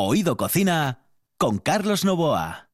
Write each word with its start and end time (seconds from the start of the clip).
Oído 0.00 0.36
Cocina 0.36 1.08
con 1.38 1.58
Carlos 1.58 2.04
Novoa. 2.04 2.70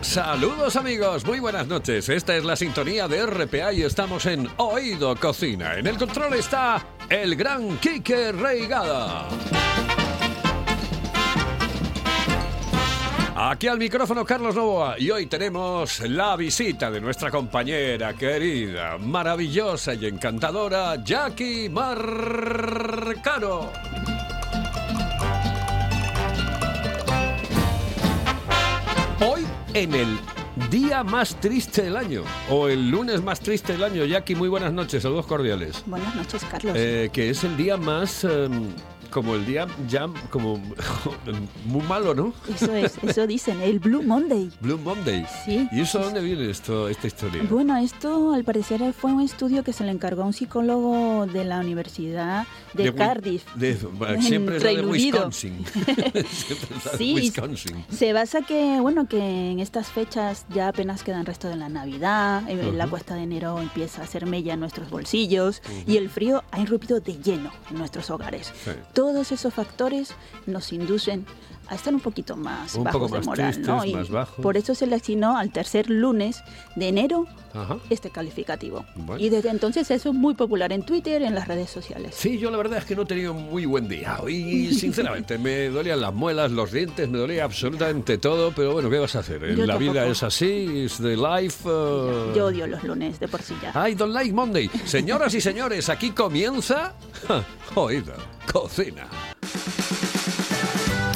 Saludos 0.00 0.76
amigos, 0.76 1.26
muy 1.26 1.40
buenas 1.40 1.66
noches. 1.66 2.08
Esta 2.08 2.34
es 2.34 2.44
la 2.44 2.56
sintonía 2.56 3.06
de 3.06 3.26
RPA 3.26 3.74
y 3.74 3.82
estamos 3.82 4.24
en 4.24 4.48
Oído 4.56 5.14
Cocina. 5.16 5.74
En 5.74 5.86
el 5.86 5.98
control 5.98 6.32
está 6.32 6.86
el 7.10 7.36
gran 7.36 7.76
Quique 7.80 8.32
Reigada. 8.32 9.28
Aquí 13.40 13.68
al 13.68 13.78
micrófono 13.78 14.24
Carlos 14.24 14.56
Novoa 14.56 14.98
y 14.98 15.12
hoy 15.12 15.26
tenemos 15.26 16.00
la 16.00 16.34
visita 16.34 16.90
de 16.90 17.00
nuestra 17.00 17.30
compañera 17.30 18.12
querida, 18.14 18.98
maravillosa 18.98 19.94
y 19.94 20.06
encantadora 20.06 20.96
Jackie 21.04 21.68
Marcano. 21.68 23.70
Hoy 29.20 29.46
en 29.72 29.94
el 29.94 30.18
día 30.68 31.04
más 31.04 31.36
triste 31.36 31.82
del 31.82 31.96
año 31.96 32.24
o 32.50 32.66
el 32.66 32.90
lunes 32.90 33.22
más 33.22 33.38
triste 33.38 33.74
del 33.74 33.84
año, 33.84 34.04
Jackie, 34.04 34.34
muy 34.34 34.48
buenas 34.48 34.72
noches, 34.72 35.04
saludos 35.04 35.26
cordiales. 35.26 35.84
Buenas 35.86 36.12
noches, 36.16 36.44
Carlos. 36.50 36.74
Eh, 36.76 37.10
que 37.12 37.30
es 37.30 37.44
el 37.44 37.56
día 37.56 37.76
más... 37.76 38.24
em, 38.24 38.72
como 39.10 39.34
el 39.34 39.44
día 39.46 39.66
ya 39.88 40.06
como 40.30 40.58
muy 41.66 41.82
malo, 41.86 42.14
¿no? 42.14 42.32
Eso 42.54 42.74
es, 42.74 42.94
eso 43.02 43.26
dicen, 43.26 43.60
el 43.62 43.78
Blue 43.78 44.02
Monday. 44.02 44.50
Blue 44.60 44.78
Monday. 44.78 45.26
Sí. 45.44 45.68
¿Y 45.72 45.80
eso 45.80 45.98
dónde 46.00 46.20
viene 46.20 46.50
esto, 46.50 46.88
esta 46.88 47.06
historia? 47.06 47.42
Bueno, 47.48 47.76
esto 47.76 48.32
al 48.32 48.44
parecer 48.44 48.80
fue 48.92 49.12
un 49.12 49.20
estudio 49.22 49.62
que 49.64 49.72
se 49.72 49.84
le 49.84 49.90
encargó 49.90 50.22
a 50.22 50.26
un 50.26 50.32
psicólogo 50.32 51.26
de 51.26 51.44
la 51.44 51.60
Universidad 51.60 52.46
de, 52.74 52.90
Wi- 52.90 52.96
Cardiff. 52.96 53.44
de- 53.54 53.78
en 54.08 54.22
siempre 54.22 54.56
es 54.58 54.62
la 54.64 54.70
de. 54.70 54.82
Wisconsin. 54.86 55.64
La 56.84 56.92
de 56.92 56.98
Sí, 56.98 57.14
Wisconsin. 57.14 57.84
Se 57.90 58.12
basa 58.12 58.42
que, 58.42 58.78
bueno, 58.80 59.08
que 59.08 59.50
en 59.52 59.60
estas 59.60 59.88
fechas 59.88 60.46
ya 60.54 60.68
apenas 60.68 61.02
quedan 61.02 61.26
resto 61.26 61.48
de 61.48 61.56
la 61.56 61.68
Navidad, 61.68 62.42
eh, 62.48 62.72
la 62.74 62.84
Ujú. 62.84 62.90
cuesta 62.90 63.14
de 63.14 63.22
enero 63.22 63.60
empieza 63.60 64.00
a 64.02 64.04
hacer 64.04 64.26
mella 64.26 64.54
en 64.54 64.60
nuestros 64.60 64.90
bolsillos 64.90 65.62
y 65.86 65.96
el 65.96 66.08
frío 66.10 66.42
ha 66.50 66.60
irrumpido 66.60 67.00
de 67.00 67.14
lleno 67.22 67.50
en 67.70 67.78
nuestros 67.78 68.10
hogares. 68.10 68.52
Sí. 68.64 68.70
Todos 68.98 69.30
esos 69.30 69.54
factores 69.54 70.10
nos 70.46 70.72
inducen 70.72 71.24
a 71.68 71.74
estar 71.74 71.92
un 71.94 72.00
poquito 72.00 72.36
más 72.36 72.74
Un 72.74 72.84
bajos 72.84 73.00
poco 73.02 73.12
de 73.12 73.18
más 73.18 73.26
moral, 73.26 73.52
tristes, 73.52 73.66
¿no? 73.68 73.84
Y 73.84 73.94
más 73.94 74.08
bajos. 74.10 74.42
por 74.42 74.56
eso 74.56 74.74
se 74.74 74.86
le 74.86 74.96
asignó 74.96 75.36
al 75.36 75.50
tercer 75.50 75.90
lunes 75.90 76.42
de 76.76 76.88
enero 76.88 77.26
Ajá. 77.54 77.76
este 77.90 78.10
calificativo. 78.10 78.84
Bueno. 78.96 79.22
Y 79.22 79.28
desde 79.28 79.50
entonces 79.50 79.90
eso 79.90 80.08
es 80.10 80.14
muy 80.14 80.34
popular 80.34 80.72
en 80.72 80.82
Twitter, 80.84 81.22
en 81.22 81.34
las 81.34 81.46
redes 81.48 81.70
sociales. 81.70 82.14
Sí, 82.14 82.38
yo 82.38 82.50
la 82.50 82.56
verdad 82.56 82.78
es 82.78 82.84
que 82.84 82.96
no 82.96 83.02
he 83.02 83.06
tenido 83.06 83.34
muy 83.34 83.66
buen 83.66 83.88
día. 83.88 84.18
Y 84.28 84.72
sinceramente, 84.74 85.36
me 85.38 85.68
dolían 85.68 86.00
las 86.00 86.14
muelas, 86.14 86.50
los 86.50 86.72
dientes, 86.72 87.08
me 87.08 87.18
dolía 87.18 87.44
absolutamente 87.44 88.18
todo, 88.18 88.52
pero 88.54 88.72
bueno, 88.72 88.88
¿qué 88.90 88.98
vas 88.98 89.14
a 89.16 89.20
hacer? 89.20 89.54
Yo 89.54 89.66
la 89.66 89.76
vida 89.76 90.06
es 90.06 90.22
así, 90.22 90.84
es 90.86 90.96
the 90.98 91.16
life. 91.16 91.68
uh, 91.68 92.32
Yo 92.34 92.46
odio 92.46 92.66
los 92.66 92.82
lunes 92.84 93.18
de 93.20 93.28
por 93.28 93.42
sí 93.42 93.54
ya. 93.62 93.88
I 93.88 93.94
don't 93.94 94.12
like 94.14 94.32
Monday. 94.32 94.70
Señoras 94.84 95.34
y 95.34 95.40
señores, 95.40 95.88
aquí 95.88 96.10
comienza. 96.10 96.94
Oído, 97.74 98.14
cocina. 98.50 99.06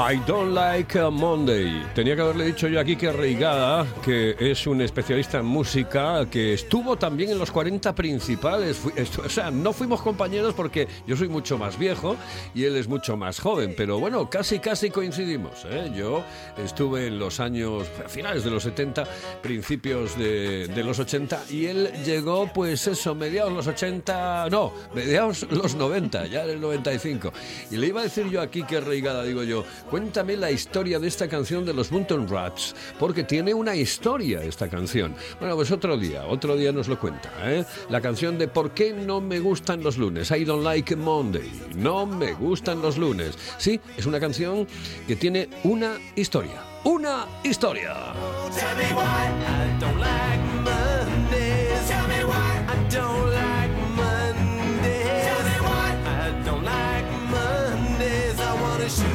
I 0.00 0.22
don't 0.28 0.54
like 0.54 0.96
uh, 0.96 1.10
Monday. 1.10 1.84
Tenía 1.92 2.14
que 2.14 2.22
haberle 2.22 2.44
dicho 2.44 2.68
yo 2.68 2.78
aquí 2.78 2.94
que 2.94 3.10
Reigada, 3.10 3.84
que 4.04 4.36
es 4.38 4.64
un 4.68 4.80
especialista 4.80 5.38
en 5.38 5.46
música, 5.46 6.24
que 6.30 6.54
estuvo 6.54 6.96
también 6.96 7.30
en 7.30 7.38
los 7.38 7.50
40 7.50 7.96
principales. 7.96 8.80
O 9.24 9.28
sea, 9.28 9.50
no 9.50 9.72
fuimos 9.72 10.00
compañeros 10.00 10.54
porque 10.54 10.86
yo 11.04 11.16
soy 11.16 11.28
mucho 11.28 11.58
más 11.58 11.76
viejo 11.76 12.14
y 12.54 12.62
él 12.62 12.76
es 12.76 12.86
mucho 12.86 13.16
más 13.16 13.40
joven, 13.40 13.74
pero 13.76 13.98
bueno, 13.98 14.30
casi 14.30 14.60
casi 14.60 14.88
coincidimos. 14.90 15.66
¿eh? 15.68 15.90
Yo 15.92 16.22
estuve 16.56 17.08
en 17.08 17.18
los 17.18 17.40
años, 17.40 17.88
a 18.04 18.08
finales 18.08 18.44
de 18.44 18.52
los 18.52 18.62
70, 18.62 19.04
principios 19.42 20.16
de, 20.16 20.68
de 20.68 20.84
los 20.84 21.00
80 21.00 21.46
y 21.50 21.66
él 21.66 21.90
llegó, 22.04 22.46
pues 22.54 22.86
eso, 22.86 23.16
mediados 23.16 23.52
los 23.52 23.66
80, 23.66 24.48
no, 24.48 24.72
mediados 24.94 25.44
los 25.50 25.74
90, 25.74 26.28
ya 26.28 26.44
en 26.44 26.50
el 26.50 26.60
95. 26.60 27.32
Y 27.72 27.78
le 27.78 27.88
iba 27.88 28.00
a 28.00 28.04
decir 28.04 28.28
yo 28.28 28.40
aquí 28.40 28.62
que 28.62 28.78
Reigada, 28.80 29.24
digo 29.24 29.42
yo, 29.42 29.64
cuéntame 29.90 30.36
la 30.36 30.50
historia 30.50 30.98
de 30.98 31.08
esta 31.08 31.28
canción 31.28 31.64
de 31.64 31.72
los 31.72 31.90
Mountain 31.90 32.28
Rats, 32.28 32.74
porque 32.98 33.24
tiene 33.24 33.54
una 33.54 33.74
historia 33.74 34.42
esta 34.42 34.68
canción. 34.68 35.14
Bueno, 35.40 35.56
pues 35.56 35.70
otro 35.70 35.96
día, 35.96 36.26
otro 36.26 36.56
día 36.56 36.72
nos 36.72 36.88
lo 36.88 36.98
cuenta, 36.98 37.30
¿eh? 37.44 37.64
La 37.88 38.00
canción 38.00 38.38
de 38.38 38.48
¿Por 38.48 38.72
qué 38.72 38.92
no 38.92 39.20
me 39.20 39.40
gustan 39.40 39.82
los 39.82 39.98
lunes? 39.98 40.30
I 40.30 40.44
don't 40.44 40.64
like 40.64 40.94
Monday. 40.96 41.50
No 41.76 42.06
me 42.06 42.32
gustan 42.32 42.82
los 42.82 42.98
lunes. 42.98 43.36
Sí, 43.58 43.80
es 43.96 44.06
una 44.06 44.20
canción 44.20 44.66
que 45.06 45.16
tiene 45.16 45.48
una 45.64 45.98
historia. 46.16 46.62
Una 46.84 47.26
historia. 47.42 47.94
Tell 48.54 48.76
me 48.76 48.94
why 48.94 49.02
I 49.02 49.80
don't 49.80 49.98
like. 49.98 50.48
Tell 51.88 52.08
me 52.08 52.24
why 52.24 52.64
I 52.68 52.88
don't 52.90 53.30
like 53.30 53.47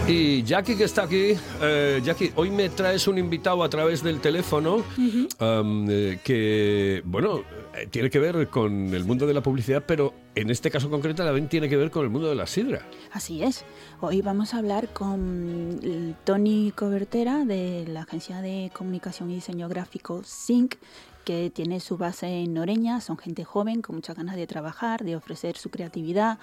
Y 0.07 0.43
Jackie 0.43 0.75
que 0.75 0.83
está 0.83 1.03
aquí, 1.03 1.33
eh, 1.61 2.01
Jackie, 2.03 2.31
hoy 2.35 2.51
me 2.51 2.69
traes 2.69 3.07
un 3.07 3.17
invitado 3.17 3.63
a 3.63 3.69
través 3.69 4.03
del 4.03 4.19
teléfono 4.19 4.83
um, 4.97 5.87
eh, 5.89 6.19
que, 6.23 7.01
bueno, 7.05 7.43
eh, 7.73 7.87
tiene 7.89 8.09
que 8.09 8.19
ver 8.19 8.49
con 8.49 8.93
el 8.93 9.03
mundo 9.05 9.25
de 9.25 9.33
la 9.33 9.41
publicidad, 9.41 9.83
pero 9.87 10.13
en 10.35 10.49
este 10.49 10.69
caso 10.69 10.89
concreto 10.89 11.23
también 11.23 11.49
tiene 11.49 11.69
que 11.69 11.77
ver 11.77 11.89
con 11.89 12.03
el 12.03 12.09
mundo 12.09 12.29
de 12.29 12.35
la 12.35 12.45
sidra. 12.45 12.85
Así 13.11 13.41
es. 13.41 13.65
Hoy 14.01 14.21
vamos 14.21 14.53
a 14.53 14.59
hablar 14.59 14.89
con 14.89 15.79
Tony 16.23 16.71
Cobertera 16.75 17.45
de 17.45 17.85
la 17.87 18.01
agencia 18.01 18.41
de 18.41 18.69
comunicación 18.73 19.31
y 19.31 19.35
diseño 19.35 19.69
gráfico 19.69 20.21
Sync 20.23 20.75
que 21.23 21.49
tiene 21.49 21.79
su 21.79 21.97
base 21.97 22.27
en 22.27 22.53
Noreña, 22.53 22.99
son 23.01 23.17
gente 23.17 23.45
joven 23.45 23.81
con 23.81 23.95
muchas 23.95 24.15
ganas 24.15 24.35
de 24.35 24.45
trabajar, 24.45 25.03
de 25.03 25.15
ofrecer 25.15 25.57
su 25.57 25.69
creatividad 25.69 26.37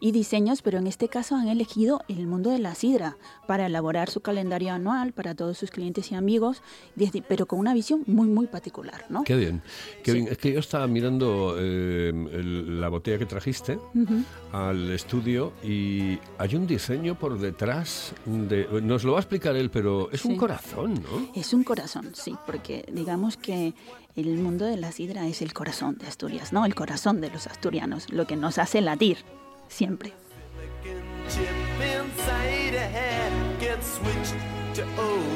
y 0.00 0.12
diseños, 0.12 0.62
pero 0.62 0.78
en 0.78 0.86
este 0.86 1.08
caso 1.08 1.36
han 1.36 1.48
elegido 1.48 2.02
el 2.08 2.26
mundo 2.26 2.50
de 2.50 2.58
la 2.58 2.74
sidra 2.74 3.16
para 3.46 3.66
elaborar 3.66 4.10
su 4.10 4.20
calendario 4.20 4.72
anual 4.72 5.12
para 5.12 5.34
todos 5.34 5.58
sus 5.58 5.70
clientes 5.70 6.12
y 6.12 6.14
amigos, 6.14 6.62
desde- 6.94 7.22
pero 7.22 7.46
con 7.46 7.58
una 7.58 7.74
visión 7.74 8.02
muy, 8.06 8.28
muy 8.28 8.46
particular, 8.46 9.04
¿no? 9.08 9.24
Qué 9.24 9.36
bien, 9.36 9.62
qué 10.02 10.12
Sí. 10.12 10.18
bien. 10.18 10.32
Es 10.32 10.38
que 10.38 10.52
yo 10.52 10.60
estaba 10.60 10.86
mirando 10.86 11.56
eh, 11.58 12.10
el- 12.32 12.80
la 12.80 12.88
botella 12.88 13.18
que 13.18 13.26
trajiste 13.26 13.78
al 14.52 14.90
estudio 14.90 15.52
y 15.62 16.18
hay 16.38 16.54
un 16.54 16.66
diseño 16.66 17.18
por 17.18 17.38
detrás 17.38 18.12
de... 18.24 18.66
Nos 18.82 19.04
lo 19.04 19.12
va 19.12 19.18
a 19.18 19.20
explicar 19.22 19.56
él, 19.56 19.70
pero 19.70 20.10
es 20.10 20.24
un 20.24 20.32
Sí. 20.32 20.36
corazón, 20.38 20.94
¿no? 20.94 21.28
Es 21.34 21.52
un 21.52 21.64
corazón, 21.64 22.10
sí, 22.14 22.34
porque 22.46 22.84
digamos 22.92 23.36
que 23.36 23.74
el 24.14 24.36
mundo 24.38 24.64
de 24.64 24.76
la 24.76 24.92
sidra 24.92 25.26
es 25.26 25.42
el 25.42 25.52
corazón 25.52 25.96
de 25.98 26.06
Asturias, 26.06 26.52
¿no? 26.52 26.64
El 26.64 26.74
corazón 26.74 27.20
de 27.20 27.30
los 27.30 27.46
asturianos, 27.46 28.10
lo 28.12 28.26
que 28.26 28.36
nos 28.36 28.58
hace 28.58 28.80
latir 28.80 29.18
siempre. 29.68 30.12
to. 34.76 35.35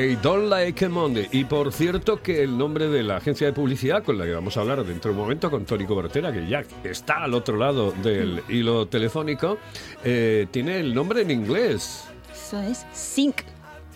I 0.00 0.16
don't 0.22 0.48
like 0.48 0.88
Monday. 0.88 1.28
Y 1.30 1.44
por 1.44 1.74
cierto 1.74 2.22
que 2.22 2.42
el 2.42 2.56
nombre 2.56 2.88
de 2.88 3.02
la 3.02 3.16
agencia 3.16 3.46
de 3.46 3.52
publicidad 3.52 4.02
con 4.02 4.16
la 4.16 4.24
que 4.24 4.32
vamos 4.32 4.56
a 4.56 4.60
hablar 4.60 4.82
dentro 4.82 5.10
de 5.10 5.18
un 5.18 5.22
momento 5.22 5.50
con 5.50 5.66
Tony 5.66 5.84
Cobertera, 5.84 6.32
que 6.32 6.48
ya 6.48 6.64
está 6.84 7.24
al 7.24 7.34
otro 7.34 7.58
lado 7.58 7.92
del 8.02 8.42
hilo 8.48 8.86
telefónico, 8.86 9.58
eh, 10.02 10.46
tiene 10.50 10.80
el 10.80 10.94
nombre 10.94 11.20
en 11.20 11.30
inglés. 11.30 12.04
Eso 12.32 12.62
es 12.62 12.86
Sync. 12.94 13.42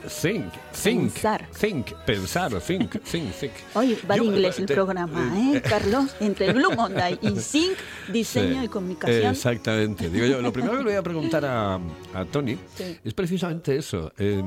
Think, 0.09 0.53
think, 0.73 1.13
Pensar. 1.13 1.47
think, 1.59 1.93
pensar, 2.05 2.61
think, 2.61 2.91
think, 3.05 3.33
think. 3.33 3.53
Oye, 3.75 3.99
va 4.09 4.17
en 4.17 4.23
Yo, 4.23 4.31
inglés 4.31 4.59
eh, 4.59 4.63
el 4.63 4.67
te- 4.67 4.75
programa, 4.75 5.33
¿eh, 5.55 5.63
Carlos? 5.63 6.15
Entre 6.21 6.53
Blue 6.53 6.75
Monday 6.77 7.19
y 7.23 7.37
Sync, 7.37 7.77
diseño 8.13 8.61
Sí, 8.61 8.65
y 8.67 8.69
comunicación. 8.69 9.31
Exactamente. 9.33 10.11
Digo 10.11 10.27
yo, 10.27 10.43
lo 10.43 10.53
primero 10.53 10.73
que 10.75 10.79
le 10.81 10.91
voy 10.91 10.95
a 10.95 11.03
preguntar 11.03 11.45
a, 11.45 11.75
a 11.77 12.25
Tony 12.31 12.59
Sí. 12.75 12.99
es 13.03 13.15
precisamente 13.15 13.77
eso. 13.77 14.13
Eh, 14.19 14.43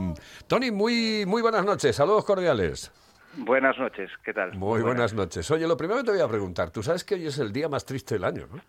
Tony, 0.47 0.69
muy, 0.71 1.25
muy 1.25 1.41
buenas 1.41 1.65
noches, 1.65 1.95
saludos 1.95 2.23
cordiales. 2.25 2.91
Buenas 3.35 3.77
noches, 3.77 4.09
¿qué 4.25 4.33
tal? 4.33 4.53
Muy 4.55 4.81
buenas 4.81 5.13
noches. 5.13 5.49
Oye, 5.51 5.67
lo 5.67 5.77
primero 5.77 5.99
que 5.99 6.05
te 6.05 6.11
voy 6.11 6.21
a 6.21 6.27
preguntar, 6.27 6.71
tú 6.71 6.81
sabes 6.81 7.03
que 7.03 7.15
hoy 7.15 7.27
es 7.27 7.37
el 7.39 7.51
día 7.53 7.69
más 7.69 7.85
triste 7.85 8.15
del 8.15 8.23
año, 8.23 8.47
¿no? 8.51 8.59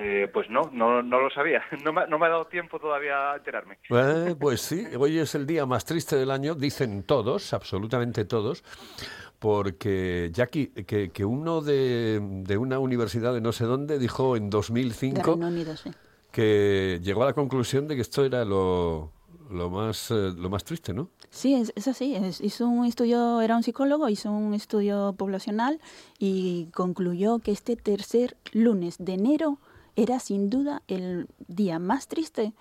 Eh, 0.00 0.28
pues 0.32 0.48
no, 0.50 0.62
no, 0.72 1.02
no 1.02 1.20
lo 1.20 1.30
sabía. 1.30 1.62
No 1.84 1.92
me, 1.92 2.06
no 2.06 2.18
me 2.18 2.26
ha 2.26 2.30
dado 2.30 2.46
tiempo 2.46 2.78
todavía 2.78 3.32
a 3.32 3.36
enterarme. 3.36 3.78
Eh, 3.90 4.34
pues 4.38 4.60
sí, 4.60 4.84
hoy 4.98 5.18
es 5.18 5.34
el 5.34 5.46
día 5.46 5.66
más 5.66 5.84
triste 5.84 6.16
del 6.16 6.30
año, 6.30 6.54
dicen 6.54 7.02
todos, 7.02 7.52
absolutamente 7.52 8.24
todos, 8.24 8.62
porque 9.38 10.30
Jackie, 10.32 10.68
que, 10.68 11.10
que 11.10 11.24
uno 11.24 11.60
de, 11.60 12.20
de 12.44 12.56
una 12.58 12.78
universidad 12.78 13.32
de 13.34 13.40
no 13.40 13.52
sé 13.52 13.64
dónde 13.64 13.98
dijo 13.98 14.36
en 14.36 14.44
de 14.44 14.50
2005 14.50 15.22
Reino 15.32 15.48
Unido, 15.48 15.76
sí. 15.76 15.90
que 16.32 17.00
llegó 17.02 17.22
a 17.22 17.26
la 17.26 17.32
conclusión 17.32 17.86
de 17.88 17.94
que 17.94 18.02
esto 18.02 18.24
era 18.24 18.44
lo, 18.44 19.12
lo, 19.50 19.70
más, 19.70 20.10
eh, 20.10 20.32
lo 20.36 20.50
más 20.50 20.64
triste, 20.64 20.92
¿no? 20.92 21.10
Sí, 21.30 21.54
es, 21.54 21.72
es 21.76 21.86
así. 21.88 22.14
es- 22.16 22.40
hizo 22.40 22.66
un 22.66 22.84
estudio, 22.86 23.40
era 23.40 23.56
un 23.56 23.62
psicólogo, 23.62 24.08
hizo 24.08 24.30
un 24.30 24.54
estudio 24.54 25.14
poblacional 25.16 25.80
y 26.18 26.66
concluyó 26.74 27.38
que 27.38 27.52
este 27.52 27.76
tercer 27.76 28.36
lunes 28.52 28.96
de 28.98 29.14
enero 29.14 29.58
era 29.98 30.20
sin 30.20 30.48
duda 30.48 30.82
el 30.86 31.26
día 31.48 31.80
más 31.80 32.06
triste 32.06 32.54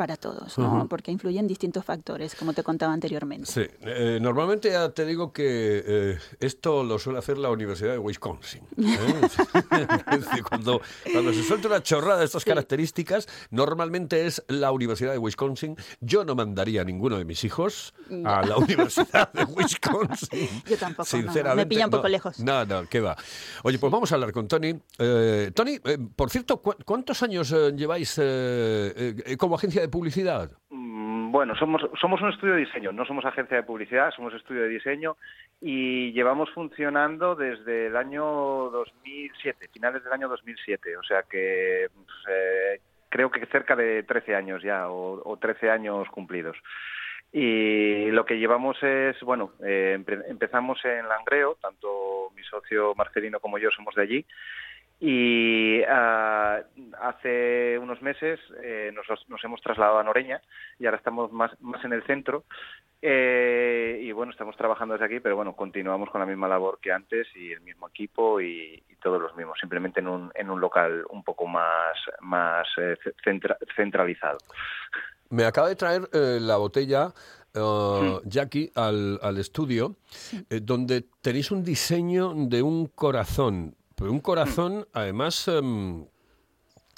para 0.00 0.16
todos, 0.16 0.56
¿no? 0.56 0.78
Ujú. 0.78 0.88
Porque 0.88 1.10
influyen 1.12 1.46
distintos 1.46 1.84
factores, 1.84 2.34
como 2.34 2.54
te 2.54 2.62
contaba 2.62 2.94
anteriormente. 2.94 3.44
Sí, 3.44 3.66
eh, 3.82 4.18
normalmente 4.18 4.70
ya 4.70 4.88
te 4.88 5.04
digo 5.04 5.30
que 5.30 5.44
eh, 5.86 6.18
esto 6.40 6.82
lo 6.84 6.98
suele 6.98 7.18
hacer 7.18 7.36
la 7.36 7.50
Universidad 7.50 7.92
de 7.92 7.98
Wisconsin. 7.98 8.62
¿eh? 8.78 9.20
cuando, 10.48 10.80
cuando 11.12 11.34
se 11.34 11.42
suelta 11.42 11.68
una 11.68 11.82
chorrada 11.82 12.20
de 12.20 12.24
estas 12.24 12.46
características, 12.46 13.28
normalmente 13.50 14.24
es 14.24 14.42
la 14.48 14.72
Universidad 14.72 15.12
de 15.12 15.18
Wisconsin. 15.18 15.76
Yo 16.00 16.24
no 16.24 16.34
mandaría 16.34 16.80
a 16.80 16.84
ninguno 16.84 17.18
de 17.18 17.26
mis 17.26 17.44
hijos 17.44 17.92
a 18.24 18.40
la 18.46 18.56
Universidad 18.56 19.30
de 19.34 19.44
Wisconsin. 19.44 20.48
Yo 20.66 20.78
tampoco, 20.78 21.02
no, 21.14 21.22
Sinceramente. 21.22 21.56
me 21.56 21.66
pilla 21.66 21.84
un 21.84 21.90
poco 21.90 22.04
no. 22.04 22.08
lejos. 22.08 22.38
No, 22.40 22.64
no, 22.64 22.88
qué 22.88 23.00
va. 23.00 23.18
Oye, 23.64 23.78
pues 23.78 23.92
vamos 23.92 24.10
a 24.12 24.14
hablar 24.14 24.32
con 24.32 24.48
Tony. 24.48 24.80
Eh, 24.98 25.50
Tony, 25.54 25.78
eh, 25.84 25.98
por 26.16 26.30
cierto, 26.30 26.62
¿cu- 26.62 26.76
¿cuántos 26.86 27.22
años 27.22 27.52
eh, 27.52 27.74
lleváis 27.76 28.14
como 29.38 29.56
agencia 29.56 29.82
de 29.82 29.89
publicidad? 29.90 30.50
Mm, 30.70 31.30
Bueno, 31.32 31.54
somos, 31.56 31.82
somos 32.00 32.20
un 32.22 32.30
estudio 32.30 32.54
de 32.54 32.60
diseño, 32.60 32.90
no 32.92 33.04
somos 33.04 33.24
agencia 33.24 33.56
de 33.56 33.62
publicidad, 33.62 34.10
somos 34.10 34.34
estudio 34.34 34.62
de 34.62 34.68
diseño 34.68 35.16
y 35.60 36.10
llevamos 36.12 36.50
funcionando 36.50 37.34
desde 37.36 37.86
el 37.86 37.96
año 37.96 38.24
2007, 38.24 39.68
finales 39.72 40.02
del 40.02 40.12
año 40.12 40.28
2007, 40.28 40.96
o 40.96 41.02
sea 41.04 41.22
que 41.22 41.86
pues, 41.94 42.08
eh, 42.28 42.80
creo 43.08 43.30
que 43.30 43.46
cerca 43.46 43.76
de 43.76 44.02
13 44.02 44.34
años 44.34 44.62
ya, 44.62 44.88
o, 44.90 45.20
o 45.24 45.36
13 45.36 45.70
años 45.70 46.08
cumplidos. 46.10 46.56
Y 47.32 48.10
lo 48.10 48.24
que 48.24 48.38
llevamos 48.38 48.76
es, 48.82 49.20
bueno, 49.20 49.52
eh, 49.64 49.96
empe- 50.00 50.24
empezamos 50.28 50.84
en 50.84 51.06
Langreo, 51.06 51.56
tanto 51.62 52.32
mi 52.34 52.42
socio 52.42 52.92
Marcelino 52.96 53.38
como 53.38 53.56
yo 53.58 53.70
somos 53.70 53.94
de 53.94 54.02
allí, 54.02 54.26
y 55.00 55.82
ah, 55.88 56.60
hace 57.00 57.78
unos 57.78 58.00
meses 58.02 58.38
eh, 58.62 58.92
nos, 58.94 59.06
nos 59.28 59.42
hemos 59.42 59.60
trasladado 59.62 59.98
a 59.98 60.04
Noreña 60.04 60.40
y 60.78 60.84
ahora 60.84 60.98
estamos 60.98 61.32
más, 61.32 61.50
más 61.60 61.84
en 61.84 61.92
el 61.94 62.02
centro. 62.04 62.44
Eh, 63.02 63.98
y 64.02 64.12
bueno, 64.12 64.30
estamos 64.30 64.54
trabajando 64.58 64.92
desde 64.92 65.06
aquí, 65.06 65.20
pero 65.20 65.34
bueno, 65.34 65.56
continuamos 65.56 66.10
con 66.10 66.20
la 66.20 66.26
misma 66.26 66.48
labor 66.48 66.78
que 66.82 66.92
antes 66.92 67.26
y 67.34 67.50
el 67.50 67.62
mismo 67.62 67.88
equipo 67.88 68.42
y, 68.42 68.82
y 68.90 68.94
todos 68.96 69.18
los 69.22 69.34
mismos, 69.36 69.58
simplemente 69.58 70.00
en 70.00 70.08
un, 70.08 70.30
en 70.34 70.50
un 70.50 70.60
local 70.60 71.06
un 71.08 71.24
poco 71.24 71.46
más, 71.46 71.96
más 72.20 72.68
eh, 72.76 72.98
centra- 73.24 73.56
centralizado. 73.74 74.36
Me 75.30 75.46
acaba 75.46 75.68
de 75.68 75.76
traer 75.76 76.02
eh, 76.12 76.38
la 76.42 76.58
botella 76.58 77.14
eh, 77.54 78.18
Jackie 78.24 78.70
al, 78.74 79.18
al 79.22 79.38
estudio, 79.38 79.96
eh, 80.50 80.60
donde 80.62 81.06
tenéis 81.22 81.50
un 81.50 81.64
diseño 81.64 82.34
de 82.34 82.60
un 82.60 82.84
corazón. 82.84 83.74
Pero 84.00 84.10
un 84.10 84.20
corazón, 84.20 84.88
además, 84.94 85.46
em, 85.46 86.06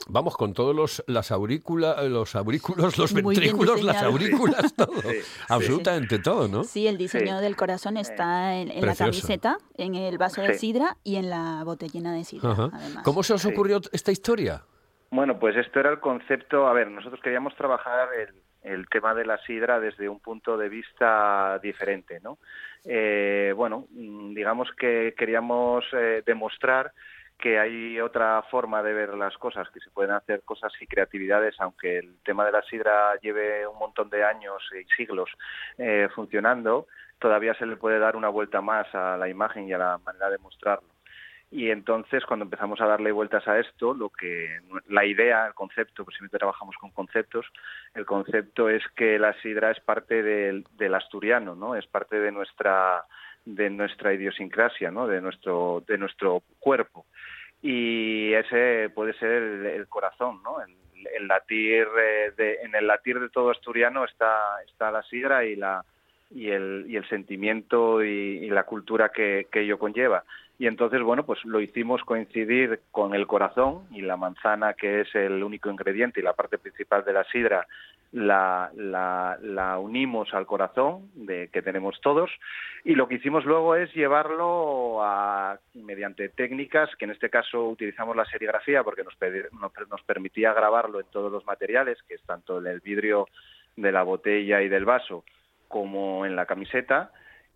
vamos, 0.09 0.37
con 0.37 0.55
todos 0.55 0.75
los, 0.75 1.05
las 1.09 1.31
aurículas, 1.33 2.03
los 2.09 2.35
aurículos, 2.37 2.97
los 2.97 3.13
Muy 3.13 3.35
ventrículos, 3.35 3.83
las 3.83 4.03
aurículas, 4.03 4.73
todo. 4.77 5.03
Sí, 5.03 5.09
sí. 5.21 5.43
Absolutamente 5.49 6.19
todo, 6.21 6.49
¿no? 6.49 6.65
Sí, 6.65 6.87
el 6.87 6.97
diseño 6.97 7.39
Sí. 7.39 7.43
del 7.45 7.57
corazón 7.57 7.97
está 7.97 8.55
en, 8.57 8.71
en 8.71 8.87
la 8.87 8.95
camiseta, 8.95 9.59
en 9.77 9.95
el 9.97 10.17
vaso 10.17 10.41
de 10.43 10.55
sidra 10.55 10.97
y 11.05 11.17
en 11.17 11.29
la 11.29 11.63
botellina 11.65 12.15
de 12.15 12.25
sidra, 12.25 12.71
además. 12.73 13.03
¿Cómo 13.05 13.23
se 13.23 13.35
os 13.35 13.43
Sí. 13.43 13.49
ocurrió 13.49 13.81
esta 13.93 14.13
historia? 14.13 14.65
Bueno, 15.11 15.39
pues 15.39 15.57
esto 15.57 15.79
era 15.81 15.91
el 15.91 16.01
concepto. 16.01 16.67
A 16.67 16.73
ver, 16.73 16.89
nosotros 16.91 17.21
queríamos 17.23 17.55
trabajar 17.57 18.09
el, 18.15 18.35
el 18.63 18.89
tema 18.89 19.15
de 19.15 19.25
la 19.25 19.39
sidra 19.39 19.81
desde 19.81 20.09
un 20.09 20.21
punto 20.21 20.57
de 20.57 20.69
vista 20.69 21.59
diferente, 21.63 22.21
¿no? 22.21 22.39
Eh, 22.85 23.53
bueno, 23.57 23.87
mm, 23.91 24.35
digamos 24.35 24.71
que 24.73 25.15
queríamos 25.17 25.85
eh, 25.93 26.23
demostrar 26.25 26.93
que 27.39 27.59
hay 27.59 28.01
otra 28.01 28.41
forma 28.51 28.85
de 28.85 28.93
ver 28.93 29.15
las 29.15 29.37
cosas, 29.37 29.69
que 29.71 29.81
se 29.81 29.91
pueden 29.91 30.13
hacer 30.13 30.43
cosas 30.45 30.73
y 30.81 30.87
creatividades, 30.87 31.57
aunque 31.59 31.99
el 31.99 32.19
tema 32.25 32.47
de 32.47 32.53
la 32.53 32.63
sidra 32.63 33.17
lleve 33.21 33.67
un 33.67 33.79
montón 33.79 34.09
de 34.11 34.23
años 34.23 34.63
y 34.73 34.85
siglos 34.95 35.29
eh, 35.77 36.09
funcionando, 36.15 36.87
todavía 37.19 37.55
se 37.55 37.67
le 37.67 37.77
puede 37.77 37.99
dar 37.99 38.15
una 38.15 38.29
vuelta 38.29 38.61
más 38.61 38.87
a 38.95 39.17
la 39.17 39.29
imagen 39.29 39.69
y 39.69 39.73
a 39.73 39.79
la 39.79 39.99
manera 39.99 40.31
de 40.31 40.39
mostrarlo. 40.39 40.92
Y 41.53 41.71
entonces, 41.71 42.25
cuando 42.25 42.45
empezamos 42.45 42.81
a 42.81 42.87
darle 42.87 43.13
vueltas 43.13 43.47
a 43.47 43.59
esto, 43.59 43.93
lo 43.93 44.09
que 44.09 44.59
la 44.89 45.05
idea, 45.05 45.47
el 45.47 45.53
concepto, 45.53 46.03
pues 46.03 46.17
siempre 46.17 46.39
trabajamos 46.39 46.75
con 46.77 46.91
conceptos, 46.93 47.45
el 47.95 48.07
concepto 48.07 48.71
es 48.71 48.83
que 48.97 49.19
la 49.19 49.35
sidra 49.43 49.71
es 49.71 49.79
parte 49.81 50.23
del, 50.23 50.95
asturiano, 50.95 51.55
¿no? 51.55 51.77
Es 51.77 51.87
parte 51.87 52.19
de 52.19 52.33
nuestra 52.33 53.05
de 53.45 53.69
nuestra 53.69 54.15
idiosincrasia, 54.15 54.91
¿no? 54.91 55.07
De 55.07 55.21
nuestro 55.21 55.85
de 55.87 55.99
nuestro 55.99 56.43
cuerpo. 56.59 57.05
Y 57.61 58.33
ese 58.33 58.89
puede 58.89 59.13
ser 59.19 59.31
el, 59.33 59.87
corazón, 59.89 60.43
¿no? 60.43 60.57
El 60.63 61.29
latir 61.29 61.87
eh, 62.01 62.33
de, 62.35 62.61
en 62.63 62.75
el 62.75 62.87
latir 62.87 63.21
de 63.21 63.29
todo 63.29 63.51
asturiano 63.51 64.07
está 64.07 64.63
está 64.67 64.91
la 64.91 65.03
sidra 65.03 65.45
y 65.45 65.57
la 65.57 65.85
y 66.31 66.49
el, 66.49 66.87
y 66.89 66.97
el 66.97 67.07
sentimiento 67.11 68.03
y, 68.03 68.39
y 68.43 68.49
la 68.49 68.65
cultura 68.65 69.11
que, 69.11 69.49
que 69.53 69.61
ello 69.61 69.79
conlleva. 69.79 70.25
Y 70.63 70.69
entonces, 70.69 71.03
bueno, 71.03 71.27
pues 71.27 71.45
lo 71.45 71.61
hicimos 71.61 72.05
coincidir 72.05 72.83
con 72.93 73.17
el 73.17 73.27
corazón 73.27 73.89
y 73.91 74.01
la 74.01 74.17
manzana, 74.17 74.75
que 74.75 75.01
es 75.01 75.13
el 75.13 75.43
único 75.43 75.69
ingrediente 75.69 76.21
y 76.21 76.23
la 76.23 76.35
parte 76.35 76.57
principal 76.57 77.05
de 77.05 77.13
la 77.13 77.25
sidra, 77.25 77.67
la, 78.13 78.71
la, 78.77 79.79
unimos 79.81 80.33
al 80.33 80.47
corazón 80.47 81.11
de, 81.15 81.49
que 81.49 81.63
tenemos 81.63 82.01
todos. 82.01 82.31
Y 82.85 82.95
lo 82.95 83.09
que 83.09 83.17
hicimos 83.17 83.45
luego 83.45 83.75
es 83.75 83.93
llevarlo 83.93 85.03
a, 85.03 85.59
mediante 85.75 86.29
técnicas, 86.29 86.95
que 86.95 87.07
en 87.07 87.11
este 87.11 87.29
caso 87.29 87.65
utilizamos 87.65 88.15
la 88.15 88.25
serigrafía 88.27 88.85
porque 88.85 89.03
nos, 89.03 89.17
nos, 89.61 89.89
nos 89.89 90.03
permitía 90.03 90.53
grabarlo 90.53 91.01
en 91.01 91.07
todos 91.11 91.33
los 91.33 91.45
materiales, 91.45 91.99
que 92.07 92.15
es 92.15 92.23
tanto 92.23 92.61
en 92.61 92.69
el 92.69 92.79
vidrio 92.79 93.27
de 93.75 93.91
la 93.91 94.05
botella 94.05 94.63
y 94.63 94.69
del 94.69 94.85
vaso 94.85 95.25
como 95.67 96.25
en 96.25 96.37
la 96.37 96.47
camiseta, 96.47 97.11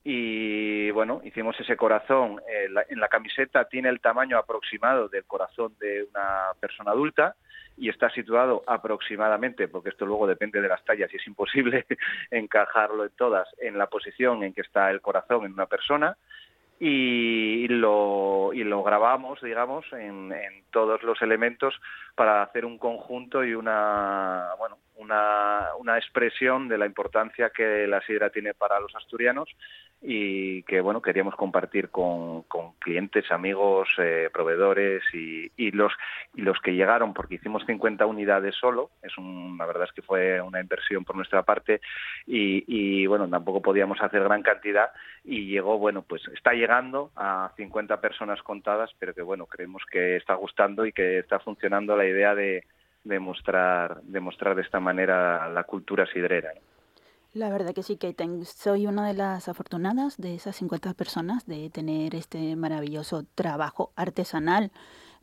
y 0.09 0.89
bueno, 0.93 1.21
hicimos 1.25 1.59
ese 1.59 1.77
corazón. 1.77 2.41
Eh, 2.49 2.69
en 2.91 3.01
la 3.01 3.09
camiseta 3.09 3.65
tiene 3.65 3.89
el 3.89 3.99
tamaño 3.99 4.39
aproximado 4.39 5.09
del 5.09 5.25
corazón 5.25 5.75
de 5.81 6.05
una 6.05 6.53
persona 6.61 6.93
adulta 6.93 7.35
y 7.77 7.89
está 7.89 8.09
situado 8.11 8.63
aproximadamente, 8.69 9.67
porque 9.67 9.89
esto 9.89 10.07
luego 10.07 10.29
depende 10.29 10.61
de 10.61 10.69
las 10.69 10.85
tallas 10.85 11.13
y 11.13 11.17
es 11.17 11.27
imposible 11.27 11.87
encajarlo 12.31 13.05
en 13.05 13.11
todas, 13.17 13.49
en 13.59 13.79
la 13.79 13.89
posición 13.89 14.45
en 14.45 14.55
que 14.55 14.61
está 14.61 14.93
el 14.93 15.01
corazón 15.01 15.45
en 15.45 15.55
una 15.55 15.67
persona 15.67 16.17
y 16.79 17.67
lo, 17.69 18.53
y 18.53 18.63
lo 18.63 18.85
grabamos, 18.85 19.41
digamos, 19.43 19.87
en, 19.93 20.33
todos 20.71 21.03
los 21.03 21.21
elementos 21.23 21.75
para 22.15 22.43
hacer 22.43 22.65
un 22.65 22.79
conjunto 22.79 23.43
y 23.43 23.55
una, 23.55 24.51
bueno, 24.59 24.79
una, 24.97 25.71
una 25.79 25.97
expresión 25.97 26.69
de 26.69 26.77
la 26.77 26.85
importancia 26.85 27.51
que 27.51 27.87
la 27.87 28.03
sidra 28.03 28.29
tiene 28.29 28.53
para 28.53 28.79
los 28.79 28.95
asturianos 28.95 29.49
y 30.09 30.63
que 30.63 30.81
bueno 30.81 31.03
queríamos 31.03 31.35
compartir 31.35 31.89
con, 31.89 32.43
con 32.43 32.75
clientes, 32.75 33.29
amigos, 33.33 33.89
eh, 33.99 34.31
proveedores 34.33 35.03
y, 35.13 35.51
y, 35.57 35.73
los 35.73 35.93
y 36.33 36.43
los 36.43 36.61
que 36.61 36.75
llegaron 36.75 37.13
porque 37.13 37.35
hicimos 37.35 37.67
50 37.67 38.07
unidades 38.07 38.55
solo, 38.55 38.91
es 39.03 39.19
un, 39.19 39.57
la 39.59 39.67
verdad 39.67 39.89
es 39.89 39.93
que 39.93 40.03
fue 40.03 40.41
una 40.41 40.61
inversión 40.61 41.05
por 41.05 41.17
nuestra 41.17 41.43
parte 41.43 41.81
y, 42.25 42.63
y 42.69 43.07
bueno 43.09 43.29
tampoco 43.29 43.61
podíamos 43.61 44.01
hacer 44.01 44.23
gran 44.23 44.43
cantidad 44.43 44.93
y 45.25 45.47
llegó 45.47 45.77
bueno 45.77 46.03
pues 46.03 46.23
está 46.33 46.53
llegando 46.53 47.11
a 47.17 47.51
50 47.57 48.01
personas 48.01 48.41
contadas 48.43 48.91
pero 49.01 49.13
que 49.13 49.23
bueno 49.23 49.47
creemos 49.47 49.83
que 49.91 50.15
está 50.15 50.35
gustando 50.35 50.87
y 50.87 50.93
que 50.93 51.19
está 51.19 51.41
funcionando 51.41 51.97
la 51.97 52.07
idea 52.07 52.33
de 52.37 52.63
demostrar 53.03 54.03
demostrar 54.05 54.55
de 54.55 54.63
esta 54.63 54.79
manera 54.79 55.49
la 55.49 55.65
cultura 55.65 56.07
sidrera. 56.07 56.53
La 57.37 57.51
verdad 57.51 57.75
que 57.75 57.83
sí, 57.83 57.99
que 57.99 58.15
soy 58.45 58.87
una 58.87 59.07
de 59.07 59.13
las 59.13 59.47
afortunadas 59.51 60.17
de 60.17 60.35
esas 60.35 60.57
50 60.57 60.95
personas 60.95 61.47
de 61.47 61.69
tener 61.69 62.15
este 62.15 62.57
maravilloso 62.57 63.25
trabajo 63.35 63.93
artesanal 63.95 64.73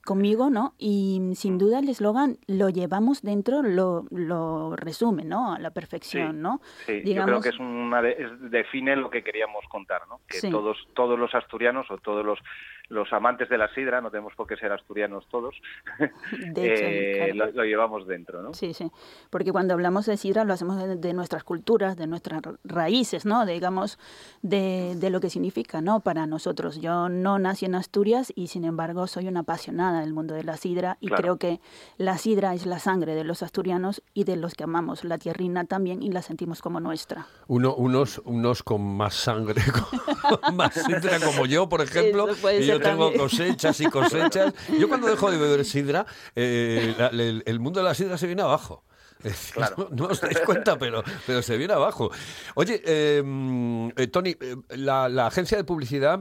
conmigo, 0.05 0.51
¿no? 0.51 0.75
Y 0.77 1.31
sin 1.33 1.57
duda 1.57 1.79
el 1.79 1.89
eslogan 1.89 2.37
lo 2.45 2.69
llevamos 2.69 3.23
dentro, 3.23 3.63
lo, 3.63 4.05
lo 4.11 4.75
resume, 4.75 5.23
¿no? 5.23 5.53
A 5.53 5.59
la 5.59 5.71
perfección, 5.71 6.39
¿no? 6.39 6.61
Sí, 6.85 7.01
yo 7.03 7.23
creo 7.25 7.41
que 7.41 7.49
es 7.49 7.59
una 7.59 8.03
define 8.03 8.95
lo 8.95 9.09
que 9.09 9.23
queríamos 9.23 9.65
contar, 9.67 10.01
¿no? 10.07 10.19
Que 10.27 10.51
todos 10.51 10.77
todos 10.93 11.17
los 11.17 11.33
asturianos 11.33 11.89
o 11.89 11.97
todos 11.97 12.23
los 12.23 12.37
los 12.89 13.11
amantes 13.13 13.49
de 13.49 13.57
la 13.57 13.73
sidra, 13.73 14.01
no 14.01 14.11
tenemos 14.11 14.33
por 14.35 14.47
qué 14.47 14.55
ser 14.55 14.71
asturianos 14.71 15.27
todos, 15.29 15.55
de 16.29 17.29
eh, 17.29 17.33
lo, 17.33 17.63
llevamos 17.63 18.07
dentro, 18.07 18.41
¿no? 18.41 18.53
Sí, 18.53 18.73
sí, 18.73 18.91
porque 19.29 19.51
cuando 19.51 19.73
hablamos 19.73 20.05
de 20.05 20.17
sidra 20.17 20.43
lo 20.43 20.53
hacemos 20.53 20.77
de, 20.99 21.13
nuestras 21.13 21.43
culturas, 21.43 21.97
de 21.97 22.07
nuestras 22.07 22.41
raíces, 22.63 23.25
¿no? 23.25 23.45
Digamos, 23.45 23.99
de, 24.41 24.93
de, 24.97 25.09
lo 25.09 25.19
que 25.19 25.29
significa, 25.29 25.81
¿no? 25.81 26.01
Para 26.01 26.25
nosotros. 26.25 26.81
Yo 26.81 27.09
no 27.09 27.39
nací 27.39 27.65
en 27.65 27.75
Asturias 27.75 28.31
y 28.35 28.47
sin 28.47 28.65
embargo 28.65 29.07
soy 29.07 29.27
una 29.27 29.41
apasionada 29.41 30.01
del 30.01 30.13
mundo 30.13 30.33
de 30.33 30.43
la 30.43 30.57
sidra 30.57 30.97
y 30.99 31.09
creo 31.09 31.37
que 31.37 31.59
la 31.97 32.17
sidra 32.17 32.53
es 32.53 32.65
la 32.65 32.79
sangre 32.79 33.15
de 33.15 33.23
los 33.23 33.43
asturianos 33.43 34.03
y 34.13 34.23
de 34.25 34.35
los 34.35 34.55
que 34.55 34.63
amamos 34.63 35.03
la 35.03 35.17
tierrina 35.17 35.65
también 35.65 36.03
y 36.03 36.11
la 36.11 36.21
sentimos 36.21 36.61
como 36.61 36.79
nuestra. 36.79 37.27
Uno, 37.47 37.73
unos, 37.75 38.19
unos 38.25 38.63
con 38.63 38.81
más 38.81 39.13
sangre, 39.13 39.61
con 40.41 40.55
más 40.55 40.73
sidra 40.73 41.19
como 41.19 41.45
yo, 41.45 41.69
por 41.69 41.81
ejemplo, 41.81 42.27
yo 42.33 42.79
tengo 42.83 43.13
cosechas 43.13 43.79
y 43.81 43.85
cosechas. 43.85 44.53
Yo 44.79 44.87
cuando 44.87 45.07
dejo 45.07 45.31
de 45.31 45.37
beber 45.37 45.65
sidra, 45.65 46.05
eh, 46.35 46.95
el, 47.45 47.59
mundo 47.59 47.79
de 47.79 47.85
la 47.85 47.93
sidra 47.93 48.17
se 48.17 48.27
viene 48.27 48.41
abajo. 48.41 48.83
No, 49.91 50.07
os 50.07 50.19
dais 50.19 50.39
cuenta, 50.41 50.77
pero, 50.77 51.01
pero 51.25 51.41
se 51.41 51.55
viene 51.55 51.73
abajo. 51.73 52.11
Oye, 52.55 52.81
em, 52.85 53.87
eh, 53.95 54.07
Tony, 54.07 54.35
eh, 54.39 54.57
la, 54.75 55.05
agencia 55.27 55.57
de 55.57 55.63
publicidad 55.63 56.19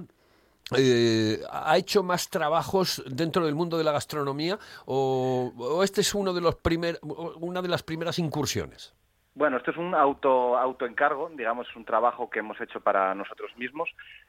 ha 1.50 1.76
hecho 1.76 2.02
más 2.02 2.30
trabajos 2.30 3.02
dentro 3.06 3.44
del 3.44 3.54
mundo 3.54 3.76
de 3.76 3.84
la 3.84 3.92
gastronomía 3.92 4.58
o, 4.86 5.52
o 5.58 5.82
este 5.82 6.00
es 6.00 6.14
uno 6.14 6.32
de 6.32 6.40
los 6.40 6.54
primer, 6.54 6.98
una 7.02 7.60
de 7.60 7.68
las 7.68 7.82
primeras 7.82 8.18
incursiones. 8.18 8.94
Bueno, 9.34 9.56
esto 9.56 9.70
es 9.70 9.78
un 9.78 9.94
auto 9.94 10.58
autoencargo, 10.58 11.30
digamos, 11.30 11.66
es 11.68 11.76
un 11.76 11.86
trabajo 11.86 12.28
que 12.28 12.40
hemos 12.40 12.60
hecho 12.60 12.80
para 12.80 13.14
nosotros 13.14 13.50
mismos, 13.56 13.88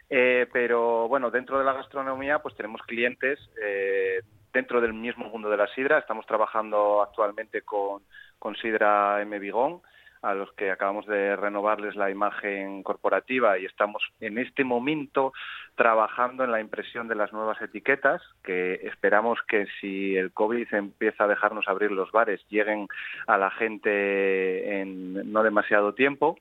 eh, 0.09 0.47
pero 0.53 1.09
bueno, 1.09 1.29
dentro 1.29 1.59
de 1.59 1.65
la 1.65 1.73
gastronomía, 1.73 2.39
pues 2.39 2.55
tenemos 2.55 2.81
clientes 2.83 3.37
eh, 3.61 4.21
dentro 4.53 4.79
del 4.79 4.93
mismo 4.93 5.25
mundo 5.25 5.49
de 5.49 5.57
la 5.57 5.67
sidra. 5.67 5.97
Estamos 5.97 6.25
trabajando 6.25 7.01
actualmente 7.01 7.63
con, 7.63 8.03
con 8.39 8.55
Sidra 8.55 9.21
M. 9.21 9.39
Vigón, 9.39 9.81
a 10.23 10.33
los 10.33 10.51
que 10.53 10.71
acabamos 10.71 11.05
de 11.05 11.35
renovarles 11.35 11.95
la 11.95 12.09
imagen 12.09 12.81
corporativa 12.81 13.59
y 13.59 13.65
estamos 13.65 14.01
en 14.21 14.37
este 14.37 14.63
momento 14.63 15.33
trabajando 15.75 16.45
en 16.45 16.51
la 16.51 16.61
impresión 16.61 17.07
de 17.07 17.15
las 17.15 17.33
nuevas 17.33 17.61
etiquetas, 17.61 18.21
que 18.41 18.75
esperamos 18.83 19.39
que 19.47 19.67
si 19.81 20.15
el 20.15 20.31
COVID 20.31 20.73
empieza 20.73 21.25
a 21.25 21.27
dejarnos 21.27 21.67
abrir 21.67 21.91
los 21.91 22.11
bares, 22.11 22.41
lleguen 22.49 22.87
a 23.27 23.37
la 23.37 23.51
gente 23.51 24.79
en 24.79 25.31
no 25.31 25.43
demasiado 25.43 25.93
tiempo. 25.93 26.37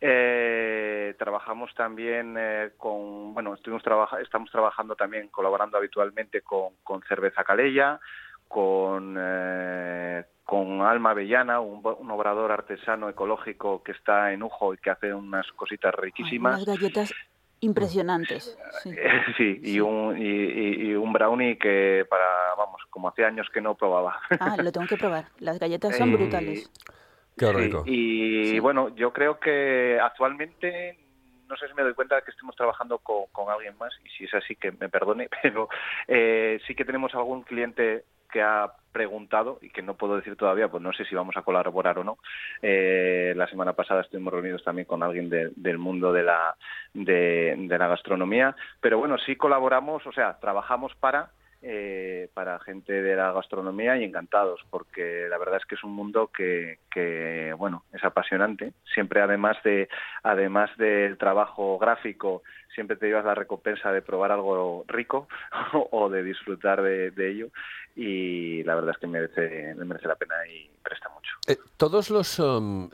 Eh, 0.00 1.14
trabajamos 1.16 1.72
también 1.76 2.34
eh, 2.36 2.70
con, 2.76 3.34
bueno, 3.34 3.54
estuvimos 3.54 3.84
estamos 4.20 4.50
trabajando 4.50 4.96
también, 4.96 5.28
colaborando 5.28 5.78
habitualmente 5.78 6.40
con, 6.40 6.70
con 6.82 7.02
Cerveza 7.02 7.44
Calella, 7.44 8.00
con, 8.48 9.16
eh, 9.16 10.24
con 10.52 10.82
Alma 10.82 11.12
Avellana, 11.12 11.60
un, 11.60 11.80
obrador 12.10 12.52
artesano 12.52 13.08
ecológico 13.08 13.82
que 13.82 13.92
está 13.92 14.34
en 14.34 14.42
Ujo 14.42 14.74
y 14.74 14.76
que 14.76 14.90
hace 14.90 15.14
unas 15.14 15.50
cositas 15.52 15.94
riquísimas. 15.94 16.56
unas 16.56 16.66
galletas 16.66 17.14
impresionantes. 17.60 18.58
Sí, 19.38 19.60
y, 19.62 19.80
un, 19.80 20.14
y, 20.20 20.92
un 20.92 21.10
brownie 21.10 21.56
que 21.56 22.04
para, 22.06 22.54
vamos, 22.58 22.82
como 22.90 23.08
hace 23.08 23.24
años 23.24 23.48
que 23.48 23.62
no 23.62 23.76
probaba. 23.76 24.20
Ah, 24.40 24.58
lo 24.58 24.70
tengo 24.70 24.86
que 24.86 24.98
probar. 24.98 25.24
Las 25.38 25.58
galletas 25.58 25.96
son 25.96 26.12
brutales. 26.18 26.70
Qué 27.38 27.50
rico. 27.50 27.84
y 27.86 28.58
bueno, 28.58 28.94
yo 28.94 29.10
creo 29.10 29.40
que 29.40 29.98
actualmente 30.02 30.98
no 31.48 31.56
sé 31.56 31.68
si 31.68 31.74
me 31.74 31.82
doy 31.82 31.92
cuenta 31.92 32.16
de 32.16 32.22
que 32.22 32.30
estemos 32.30 32.56
trabajando 32.56 32.98
con, 32.98 33.24
con, 33.32 33.50
alguien 33.50 33.76
más 33.78 33.92
y 34.04 34.08
si 34.10 34.24
es 34.24 34.34
así 34.34 34.56
que 34.56 34.72
me 34.72 34.88
perdone, 34.88 35.28
pero 35.42 35.68
eh, 36.08 36.60
sí 36.66 36.74
que 36.74 36.84
tenemos 36.84 37.14
algún 37.14 37.42
cliente 37.42 38.04
que 38.32 38.42
ha 38.42 38.72
preguntado 38.92 39.58
y 39.62 39.70
que 39.70 39.82
no 39.82 39.94
puedo 39.94 40.16
decir 40.16 40.36
todavía, 40.36 40.68
pues 40.68 40.82
no 40.82 40.92
sé 40.92 41.04
si 41.04 41.14
vamos 41.14 41.36
a 41.36 41.42
colaborar 41.42 41.98
o 41.98 42.04
no. 42.04 42.18
Eh, 42.60 43.32
la 43.36 43.46
semana 43.46 43.72
pasada 43.72 44.02
estuvimos 44.02 44.32
reunidos 44.32 44.64
también 44.64 44.86
con 44.86 45.02
alguien 45.02 45.28
del 45.28 45.78
mundo 45.78 46.12
de 46.12 46.22
la, 46.22 46.56
de, 46.92 47.56
la 47.68 47.88
gastronomía, 47.88 48.54
pero 48.80 48.98
bueno, 48.98 49.16
sí 49.18 49.36
colaboramos, 49.36 50.06
o 50.06 50.12
sea, 50.12 50.38
trabajamos 50.40 50.94
para 50.96 51.30
eh, 51.64 52.28
para 52.34 52.58
gente 52.58 52.92
de 52.92 53.14
la 53.14 53.30
gastronomía 53.30 53.96
y 53.96 54.02
encantados, 54.02 54.60
porque 54.68 55.28
la 55.30 55.38
verdad 55.38 55.58
es 55.58 55.64
que 55.64 55.76
es 55.76 55.84
un 55.84 55.94
mundo 55.94 56.28
que, 56.36 56.80
que, 56.90 57.54
bueno, 57.56 57.84
es 57.92 58.02
apasionante. 58.02 58.72
Siempre, 58.92 59.20
además 59.20 59.56
de, 59.62 59.88
además 60.24 60.76
del 60.76 61.16
trabajo 61.18 61.78
gráfico, 61.78 62.42
siempre 62.74 62.96
te 62.96 63.06
llevas 63.06 63.24
la 63.24 63.34
recompensa 63.34 63.92
de 63.92 64.02
probar 64.02 64.32
algo 64.32 64.84
rico 64.88 65.28
o 65.90 66.08
de 66.08 66.22
disfrutar 66.22 66.82
de, 66.82 67.10
de 67.10 67.30
ello 67.30 67.48
y 67.94 68.62
la 68.64 68.74
verdad 68.74 68.92
es 68.92 68.98
que 68.98 69.06
merece, 69.06 69.74
merece 69.74 70.08
la 70.08 70.16
pena 70.16 70.34
y 70.46 70.70
presta 70.82 71.08
mucho. 71.10 71.30
Eh, 71.46 71.58
todos 71.76 72.10
los 72.10 72.38
um, 72.38 72.84
eh, 72.84 72.88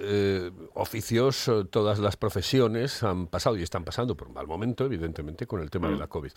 eh, 0.00 0.50
oficios, 0.74 1.50
todas 1.70 1.98
las 1.98 2.16
profesiones 2.16 3.02
han 3.02 3.26
pasado 3.26 3.56
y 3.56 3.62
están 3.62 3.84
pasando 3.84 4.16
por 4.16 4.28
un 4.28 4.34
mal 4.34 4.46
momento, 4.46 4.84
evidentemente, 4.84 5.46
con 5.46 5.60
el 5.60 5.70
tema 5.70 5.88
de 5.88 5.96
mm. 5.96 5.98
la 5.98 6.06
COVID. 6.06 6.32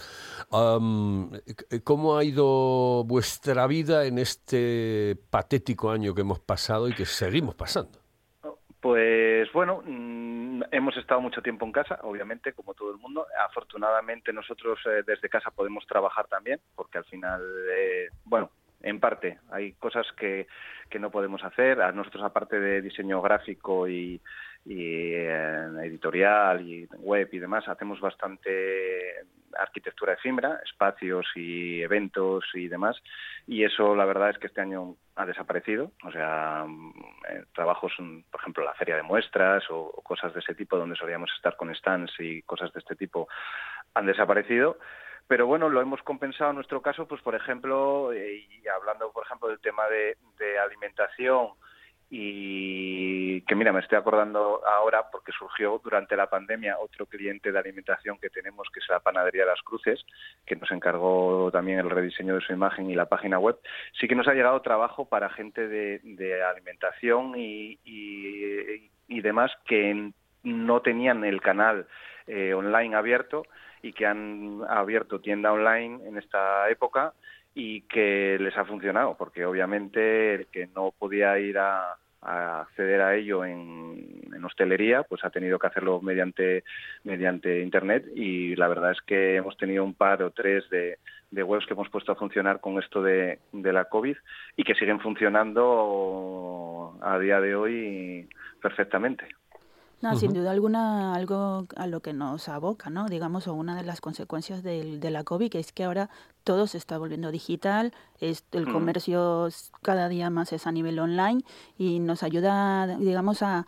Um, 0.51 1.31
¿Cómo 1.83 2.17
ha 2.17 2.23
ido 2.23 3.03
vuestra 3.05 3.65
vida 3.67 4.05
en 4.05 4.17
este 4.17 5.17
patético 5.29 5.91
año 5.91 6.13
que 6.13 6.21
hemos 6.21 6.39
pasado 6.39 6.89
y 6.89 6.93
que 6.93 7.05
seguimos 7.05 7.55
pasando? 7.55 8.04
Pues 8.85 9.51
bueno, 9.51 9.81
mm, 9.83 10.61
hemos 10.69 10.95
estado 10.95 11.19
mucho 11.19 11.41
tiempo 11.41 11.65
en 11.65 11.71
casa, 11.71 11.97
obviamente, 12.03 12.53
como 12.53 12.75
todo 12.75 12.91
el 12.91 12.99
mundo. 12.99 13.25
Afortunadamente 13.49 14.31
nosotros 14.31 14.77
desde 15.07 15.27
casa 15.27 15.49
podemos 15.49 15.87
trabajar 15.87 16.27
también, 16.27 16.59
porque 16.75 16.99
al 16.99 17.05
final, 17.05 17.41
bueno, 18.25 18.51
en 18.83 18.99
parte. 18.99 19.39
Hay 19.49 19.71
cosas 19.73 20.05
que, 20.15 20.45
que 20.87 20.99
no 20.99 21.09
podemos 21.09 21.43
hacer. 21.43 21.81
A 21.81 21.91
nosotros, 21.93 22.23
aparte 22.23 22.59
de 22.59 22.83
diseño 22.83 23.23
gráfico 23.23 23.89
y, 23.89 24.21
y 24.65 25.13
eh, 25.13 25.67
editorial 25.83 26.61
y 26.67 26.87
web 26.97 27.29
y 27.31 27.39
demás, 27.39 27.67
hacemos 27.67 27.99
bastante 28.01 29.13
arquitectura 29.57 30.13
efímera, 30.13 30.59
espacios 30.65 31.25
y 31.35 31.81
eventos 31.81 32.43
y 32.55 32.67
demás, 32.67 33.01
y 33.47 33.63
eso 33.63 33.95
la 33.95 34.05
verdad 34.05 34.31
es 34.31 34.37
que 34.37 34.47
este 34.47 34.61
año 34.61 34.95
ha 35.15 35.25
desaparecido, 35.25 35.91
o 36.03 36.11
sea, 36.11 36.65
eh, 37.29 37.43
trabajos, 37.53 37.93
por 38.29 38.41
ejemplo, 38.41 38.65
la 38.65 38.73
feria 38.73 38.97
de 38.97 39.03
muestras 39.03 39.63
o, 39.69 39.79
o 39.79 40.01
cosas 40.01 40.33
de 40.33 40.41
ese 40.41 40.55
tipo 40.55 40.77
donde 40.77 40.97
solíamos 40.97 41.31
estar 41.35 41.55
con 41.55 41.73
stands 41.73 42.11
y 42.19 42.41
cosas 42.41 42.73
de 42.73 42.79
este 42.79 42.95
tipo 42.95 43.29
han 43.93 44.05
desaparecido. 44.05 44.77
Pero 45.27 45.47
bueno, 45.47 45.69
lo 45.69 45.81
hemos 45.81 46.03
compensado 46.03 46.51
en 46.51 46.57
nuestro 46.57 46.81
caso, 46.81 47.07
pues 47.07 47.21
por 47.21 47.33
ejemplo, 47.33 48.13
eh, 48.13 48.45
y 48.47 48.67
hablando 48.67 49.11
por 49.11 49.25
ejemplo 49.25 49.47
del 49.47 49.59
tema 49.59 49.87
de, 49.87 50.17
de 50.37 50.59
alimentación, 50.59 51.49
y 52.17 53.41
que 53.41 53.55
mira, 53.55 53.73
me 53.73 53.81
estoy 53.81 53.97
acordando 53.97 54.65
ahora 54.65 55.09
porque 55.11 55.33
surgió 55.33 55.81
durante 55.83 56.15
la 56.15 56.29
pandemia 56.29 56.79
otro 56.79 57.07
cliente 57.07 57.51
de 57.51 57.59
alimentación 57.59 58.17
que 58.19 58.29
tenemos, 58.29 58.69
que 58.73 58.79
es 58.79 58.87
la 58.87 59.01
Panadería 59.01 59.43
de 59.43 59.49
las 59.49 59.61
Cruces, 59.61 60.05
que 60.45 60.55
nos 60.55 60.71
encargó 60.71 61.49
también 61.51 61.79
el 61.79 61.89
rediseño 61.89 62.35
de 62.35 62.39
su 62.39 62.53
imagen 62.53 62.89
y 62.89 62.95
la 62.95 63.07
página 63.07 63.37
web. 63.37 63.57
Sí 63.99 64.07
que 64.07 64.15
nos 64.15 64.29
ha 64.29 64.33
llegado 64.33 64.61
trabajo 64.61 65.09
para 65.09 65.29
gente 65.29 65.67
de, 65.67 66.41
alimentación 66.41 67.33
y, 67.35 67.79
y, 67.83 68.89
y 69.09 69.19
demás 69.19 69.51
que 69.65 70.11
no 70.43 70.81
tenían 70.81 71.25
el 71.25 71.41
canal 71.41 71.85
eh, 72.27 72.53
online 72.53 72.95
abierto 72.95 73.43
y 73.81 73.91
que 73.91 74.05
han 74.05 74.61
abierto 74.69 75.19
tienda 75.19 75.51
online 75.51 76.07
en 76.07 76.17
esta 76.17 76.69
época 76.69 77.11
y 77.53 77.81
que 77.81 78.37
les 78.39 78.57
ha 78.57 78.63
funcionado, 78.63 79.17
porque 79.17 79.45
obviamente 79.45 80.35
el 80.35 80.47
que 80.47 80.67
no 80.67 80.93
podía 80.97 81.37
ir 81.39 81.57
a, 81.57 81.97
a 82.25 82.61
acceder 82.61 83.01
a 83.01 83.15
ello 83.15 83.45
en, 83.45 84.43
hostelería, 84.43 85.03
pues 85.03 85.23
ha 85.25 85.31
tenido 85.31 85.57
que 85.57 85.67
hacerlo 85.67 86.01
mediante, 86.01 86.63
mediante 87.03 87.61
Internet 87.61 88.05
y 88.15 88.55
la 88.55 88.67
verdad 88.67 88.91
es 88.91 89.01
que 89.01 89.37
hemos 89.37 89.57
tenido 89.57 89.83
un 89.83 89.95
par 89.95 90.21
o 90.21 90.29
tres 90.29 90.69
de, 90.69 90.99
de 91.31 91.43
webs 91.43 91.65
que 91.65 91.73
hemos 91.73 91.89
puesto 91.89 92.11
a 92.11 92.15
funcionar 92.15 92.59
con 92.59 92.77
esto 92.77 93.01
de 93.01 93.39
la 93.51 93.85
COVID 93.85 94.15
y 94.55 94.63
que 94.63 94.75
siguen 94.75 94.99
funcionando 94.99 96.97
a 97.01 97.17
día 97.17 97.41
de 97.41 97.55
hoy 97.55 98.29
perfectamente. 98.61 99.27
No, 100.05 100.11
uh 100.11 100.13
-huh. 100.13 100.19
sin 100.19 100.33
duda 100.33 100.51
alguna, 100.51 101.15
algo 101.15 101.65
a 101.75 101.87
lo 101.87 102.01
que 102.01 102.13
nos 102.13 102.47
aboca, 102.47 102.91
¿no? 102.91 103.07
Digamos, 103.07 103.47
o 103.47 103.55
una 103.55 103.75
de 103.75 103.81
las 103.83 104.01
consecuencias 104.01 104.61
del, 104.61 104.99
de 104.99 105.09
la 105.09 105.23
COVID, 105.23 105.49
que 105.49 105.57
es 105.57 105.71
que 105.71 105.83
ahora 105.83 106.11
todo 106.43 106.67
se 106.67 106.77
está 106.77 106.99
volviendo 106.99 107.31
digital, 107.31 107.91
es, 108.19 108.45
el 108.51 108.71
comercio 108.71 109.47
cada 109.81 110.07
día 110.07 110.29
más 110.29 110.53
es 110.53 110.67
a 110.67 110.71
nivel 110.71 110.99
online 110.99 111.41
y 111.79 111.97
nos 111.97 112.21
ayuda, 112.21 112.85
digamos, 112.99 113.41
a, 113.41 113.65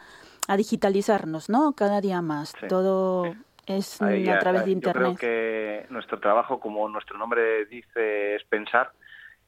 a 0.48 0.58
digitalizarnos, 0.58 1.50
¿no? 1.50 1.74
Cada 1.74 2.02
día 2.02 2.22
más. 2.22 2.54
Sí. 2.60 2.68
Todo 2.68 3.34
es 3.66 4.00
Ahí, 4.00 4.30
a 4.30 4.38
través 4.38 4.66
de 4.66 4.72
Internet. 4.74 5.14
Yo 5.14 5.16
creo 5.16 5.18
que 5.18 5.88
nuestro 5.90 6.20
trabajo, 6.20 6.60
como 6.60 6.88
nuestro 6.88 7.18
nombre 7.18 7.66
dice, 7.66 8.36
es 8.36 8.44
pensar 8.44 8.92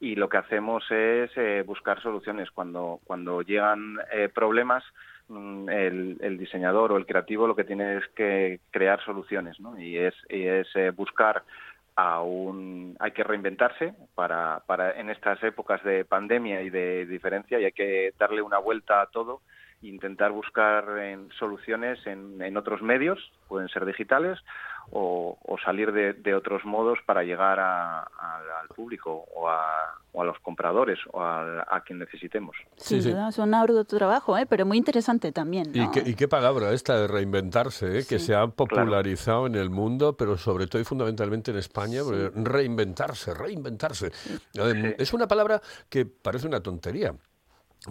y 0.00 0.16
lo 0.16 0.28
que 0.28 0.38
hacemos 0.38 0.82
es 0.90 1.30
eh, 1.36 1.62
buscar 1.64 2.02
soluciones. 2.02 2.50
Cuando, 2.50 2.98
cuando 3.04 3.42
llegan 3.42 3.96
eh, 4.12 4.28
problemas, 4.28 4.82
el, 5.30 6.18
el, 6.20 6.38
diseñador 6.38 6.92
o 6.92 6.96
el 6.96 7.06
creativo 7.06 7.46
lo 7.46 7.56
que 7.56 7.64
tiene 7.64 7.98
es 7.98 8.06
que 8.14 8.60
crear 8.70 9.02
soluciones, 9.04 9.60
¿no? 9.60 9.78
Y 9.80 9.96
es, 9.96 10.14
y 10.28 10.46
es 10.46 10.66
eh, 10.74 10.90
buscar 10.90 11.44
a 11.96 12.22
un... 12.22 12.96
Hay 12.98 13.12
que 13.12 13.24
reinventarse 13.24 13.94
para, 14.14 14.62
para 14.66 14.98
en 14.98 15.10
estas 15.10 15.42
épocas 15.42 15.82
de 15.84 16.04
pandemia 16.04 16.62
y 16.62 16.70
de 16.70 17.06
diferencia 17.06 17.60
y 17.60 17.64
hay 17.64 17.72
que 17.72 18.12
darle 18.18 18.42
una 18.42 18.58
vuelta 18.58 19.02
a 19.02 19.06
todo 19.06 19.40
e 19.82 19.86
intentar 19.86 20.32
buscar 20.32 20.98
en 20.98 21.30
soluciones 21.38 22.04
en, 22.06 22.40
en 22.42 22.56
otros 22.56 22.82
medios, 22.82 23.32
pueden 23.48 23.68
ser 23.68 23.84
digitales, 23.86 24.38
o, 24.92 25.38
o 25.42 25.58
salir 25.58 25.92
de, 25.92 26.12
de, 26.14 26.34
otros 26.34 26.64
modos 26.64 26.98
para 27.06 27.22
llegar 27.22 27.60
a, 27.60 28.00
a, 28.00 28.60
al 28.60 28.68
público 28.68 29.24
o 29.34 29.48
a, 29.48 29.98
o 30.12 30.22
a, 30.22 30.24
los 30.24 30.38
compradores 30.40 30.98
o 31.12 31.20
a, 31.20 31.66
a 31.68 31.80
quien 31.82 31.98
necesitemos. 31.98 32.56
Sí, 32.76 33.00
sí, 33.00 33.12
sí. 33.12 33.16
es 33.28 33.38
un 33.38 33.54
arduo 33.54 33.84
trabajo, 33.84 34.36
¿eh? 34.36 34.46
pero 34.46 34.66
muy 34.66 34.78
interesante 34.78 35.32
también. 35.32 35.72
¿no? 35.72 35.84
¿Y, 35.84 35.90
qué, 35.90 36.02
¿Y, 36.10 36.14
qué, 36.14 36.28
palabra 36.28 36.72
esta 36.72 36.98
de 36.98 37.06
reinventarse, 37.06 37.98
¿eh? 37.98 38.02
sí, 38.02 38.08
que 38.08 38.18
se 38.18 38.34
ha 38.34 38.46
popularizado 38.48 39.42
claro. 39.42 39.54
en 39.54 39.54
el 39.56 39.70
mundo, 39.70 40.16
pero 40.16 40.36
sobre 40.36 40.66
todo 40.66 40.82
y 40.82 40.84
fundamentalmente 40.84 41.50
en 41.50 41.58
España, 41.58 42.00
reinventarse, 42.34 43.34
reinventarse. 43.34 44.10
Es 44.98 45.12
una 45.12 45.28
palabra 45.28 45.60
que 45.88 46.06
parece 46.06 46.46
una 46.46 46.60
tontería 46.60 47.14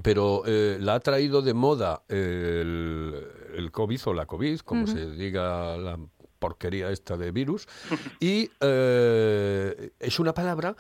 pero 0.04 0.43
eh, 0.45 0.78
la 0.80 0.93
ha 0.93 1.00
traído 1.00 1.41
de 1.41 1.56
moda 1.56 2.04
el, 2.08 3.28
el 3.56 3.71
COVID 3.71 4.00
o 4.06 4.13
la 4.13 4.28
COVID, 4.28 4.60
como 4.60 4.84
uh 4.84 4.86
-huh. 4.86 4.93
se 4.93 5.10
diga 5.15 5.78
la 5.78 5.97
porquería 6.39 6.89
esta 6.89 7.17
de 7.17 7.32
virus, 7.32 7.67
y 8.19 8.49
eh, 8.62 9.91
es 9.99 10.19
una 10.19 10.34
palabra 10.34 10.75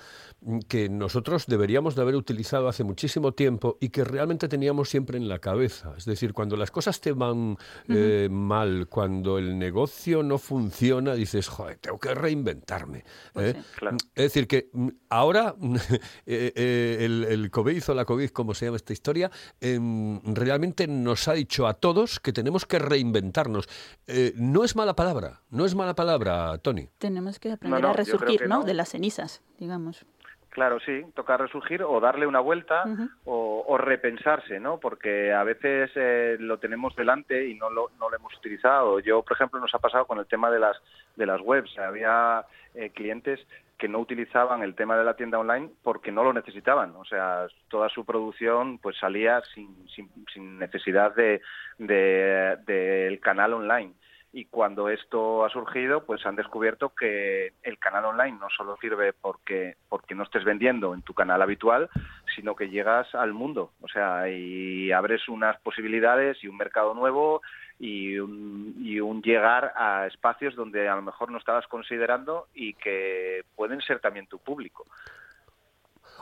que 0.67 0.89
nosotros 0.89 1.45
deberíamos 1.47 1.95
de 1.95 2.01
haber 2.01 2.15
utilizado 2.15 2.67
hace 2.67 2.83
muchísimo 2.83 3.33
tiempo 3.33 3.77
y 3.81 3.89
que 3.89 4.03
realmente 4.03 4.47
teníamos 4.47 4.89
siempre 4.89 5.17
en 5.17 5.27
la 5.27 5.39
cabeza. 5.39 5.93
Es 5.97 6.05
decir, 6.05 6.33
cuando 6.33 6.55
las 6.55 6.71
cosas 6.71 7.01
te 7.01 7.11
van 7.11 7.37
uh 7.37 7.57
-huh. 7.87 7.95
eh, 7.95 8.29
mal, 8.29 8.87
cuando 8.87 9.37
el 9.37 9.59
negocio 9.59 10.23
no 10.23 10.37
funciona, 10.37 11.13
dices, 11.13 11.47
joder, 11.47 11.77
tengo 11.77 11.99
que 11.99 12.13
reinventarme. 12.13 13.03
Pues 13.33 13.55
sí, 13.55 13.61
claro. 13.75 13.97
Es 14.15 14.23
decir, 14.23 14.47
que 14.47 14.69
mm, 14.71 14.87
ahora 15.09 15.55
eh, 16.25 16.53
eh, 16.55 16.97
el, 17.01 17.25
el, 17.25 17.51
COVID 17.51 17.89
o 17.89 17.93
la 17.93 18.05
COVID, 18.05 18.29
como 18.29 18.53
se 18.53 18.65
llama 18.65 18.77
esta 18.77 18.93
historia, 18.93 19.31
em, 19.59 20.19
realmente 20.23 20.87
nos 20.87 21.27
ha 21.27 21.33
dicho 21.33 21.67
a 21.67 21.73
todos 21.73 22.19
que 22.19 22.33
tenemos 22.33 22.65
que 22.65 22.79
reinventarnos. 22.79 23.67
Eh, 24.07 24.33
no 24.35 24.63
es 24.63 24.75
mala 24.75 24.95
palabra, 24.95 25.41
no 25.51 25.65
es 25.65 25.75
mala 25.75 25.95
palabra, 25.95 26.57
Tony. 26.59 26.89
Tenemos 26.97 27.39
que 27.39 27.51
aprender 27.51 27.81
no, 27.81 27.87
no, 27.87 27.93
a 27.93 27.97
resurgir, 27.97 28.47
¿no? 28.47 28.63
De 28.63 28.73
las 28.73 28.89
cenizas, 28.89 29.41
digamos. 29.57 30.05
Claro, 30.49 30.79
sí, 30.79 31.05
toca 31.13 31.37
resurgir 31.37 31.83
o 31.83 31.99
darle 31.99 32.25
una 32.25 32.39
vuelta 32.39 32.83
uh 32.85 32.89
-huh. 32.89 33.09
o, 33.25 33.65
o, 33.67 33.77
repensarse, 33.77 34.59
¿no? 34.59 34.79
Porque 34.79 35.31
a 35.31 35.43
veces 35.43 35.91
eh, 35.95 36.37
lo 36.39 36.57
tenemos 36.57 36.95
delante 36.95 37.47
y 37.47 37.53
no 37.53 37.69
lo, 37.69 37.91
no 37.99 38.09
lo 38.09 38.15
hemos 38.15 38.35
utilizado. 38.35 38.99
Yo, 38.99 39.21
por 39.21 39.33
ejemplo, 39.33 39.59
nos 39.59 39.73
ha 39.75 39.79
pasado 39.79 40.05
con 40.05 40.17
el 40.17 40.25
tema 40.25 40.49
de 40.49 40.59
las 40.59 40.75
de 41.15 41.25
las 41.27 41.39
webs. 41.41 41.77
Había 41.77 42.45
eh, 42.73 42.89
clientes 42.89 43.39
que 43.77 43.87
no 43.87 43.99
utilizaban 43.99 44.61
el 44.63 44.75
tema 44.75 44.97
de 44.97 45.03
la 45.03 45.15
tienda 45.15 45.39
online 45.39 45.69
porque 45.83 46.11
no 46.11 46.23
lo 46.23 46.33
necesitaban. 46.33 46.95
O 46.95 47.05
sea, 47.05 47.47
toda 47.69 47.87
su 47.89 48.03
producción 48.03 48.79
pues 48.79 48.97
salía 48.97 49.41
sin, 49.53 49.87
sin, 49.87 50.09
sin 50.33 50.57
necesidad 50.57 51.15
de, 51.15 51.41
de, 51.77 52.57
del 52.65 53.19
canal 53.19 53.53
online 53.53 53.93
y 54.31 54.45
cuando 54.45 54.89
esto 54.89 55.43
ha 55.43 55.49
surgido, 55.49 56.05
pues 56.05 56.25
han 56.25 56.35
descubierto 56.35 56.89
que 56.89 57.53
el 57.63 57.79
canal 57.79 58.05
online 58.05 58.37
no 58.39 58.47
solo 58.55 58.77
sirve 58.79 59.11
porque 59.13 59.75
porque 59.89 60.13
no 60.13 60.23
estés 60.23 60.43
vendiendo 60.43 60.93
en 60.93 61.01
tu 61.01 61.13
canal 61.13 61.41
habitual, 61.41 61.89
sino 62.35 62.55
que 62.55 62.69
llegas 62.69 63.13
al 63.15 63.33
mundo, 63.33 63.71
o 63.81 63.87
sea, 63.87 64.29
y 64.29 64.91
abres 64.91 65.27
unas 65.27 65.59
posibilidades 65.61 66.43
y 66.43 66.47
un 66.47 66.57
mercado 66.57 66.93
nuevo 66.93 67.41
y 67.79 68.19
un, 68.19 68.75
y 68.79 68.99
un 68.99 69.21
llegar 69.21 69.73
a 69.75 70.05
espacios 70.05 70.55
donde 70.55 70.87
a 70.87 70.95
lo 70.95 71.01
mejor 71.01 71.31
no 71.31 71.37
estabas 71.37 71.65
considerando 71.67 72.47
y 72.53 72.73
que 72.73 73.43
pueden 73.55 73.81
ser 73.81 73.99
también 73.99 74.27
tu 74.27 74.37
público. 74.37 74.85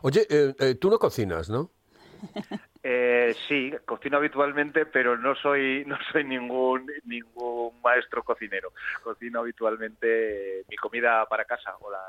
Oye, 0.04 0.28
eh, 0.30 0.54
eh, 0.60 0.76
tú 0.76 0.90
no 0.90 1.00
cocinas, 1.00 1.50
¿no? 1.50 1.72
Eh, 2.84 3.36
sí, 3.48 3.74
cocino 3.86 4.18
habitualmente, 4.18 4.86
pero 4.86 5.18
no 5.18 5.36
soy 5.36 5.84
no 5.86 5.98
soy 6.12 6.24
ningún 6.24 6.90
ningún 7.06 7.82
maestro 7.82 8.24
cocinero. 8.24 8.72
Cocino 9.04 9.40
habitualmente 9.40 10.64
mi 10.70 10.76
comida 10.78 11.26
para 11.26 11.44
casa 11.46 11.76
o 11.82 11.92
la, 11.92 12.00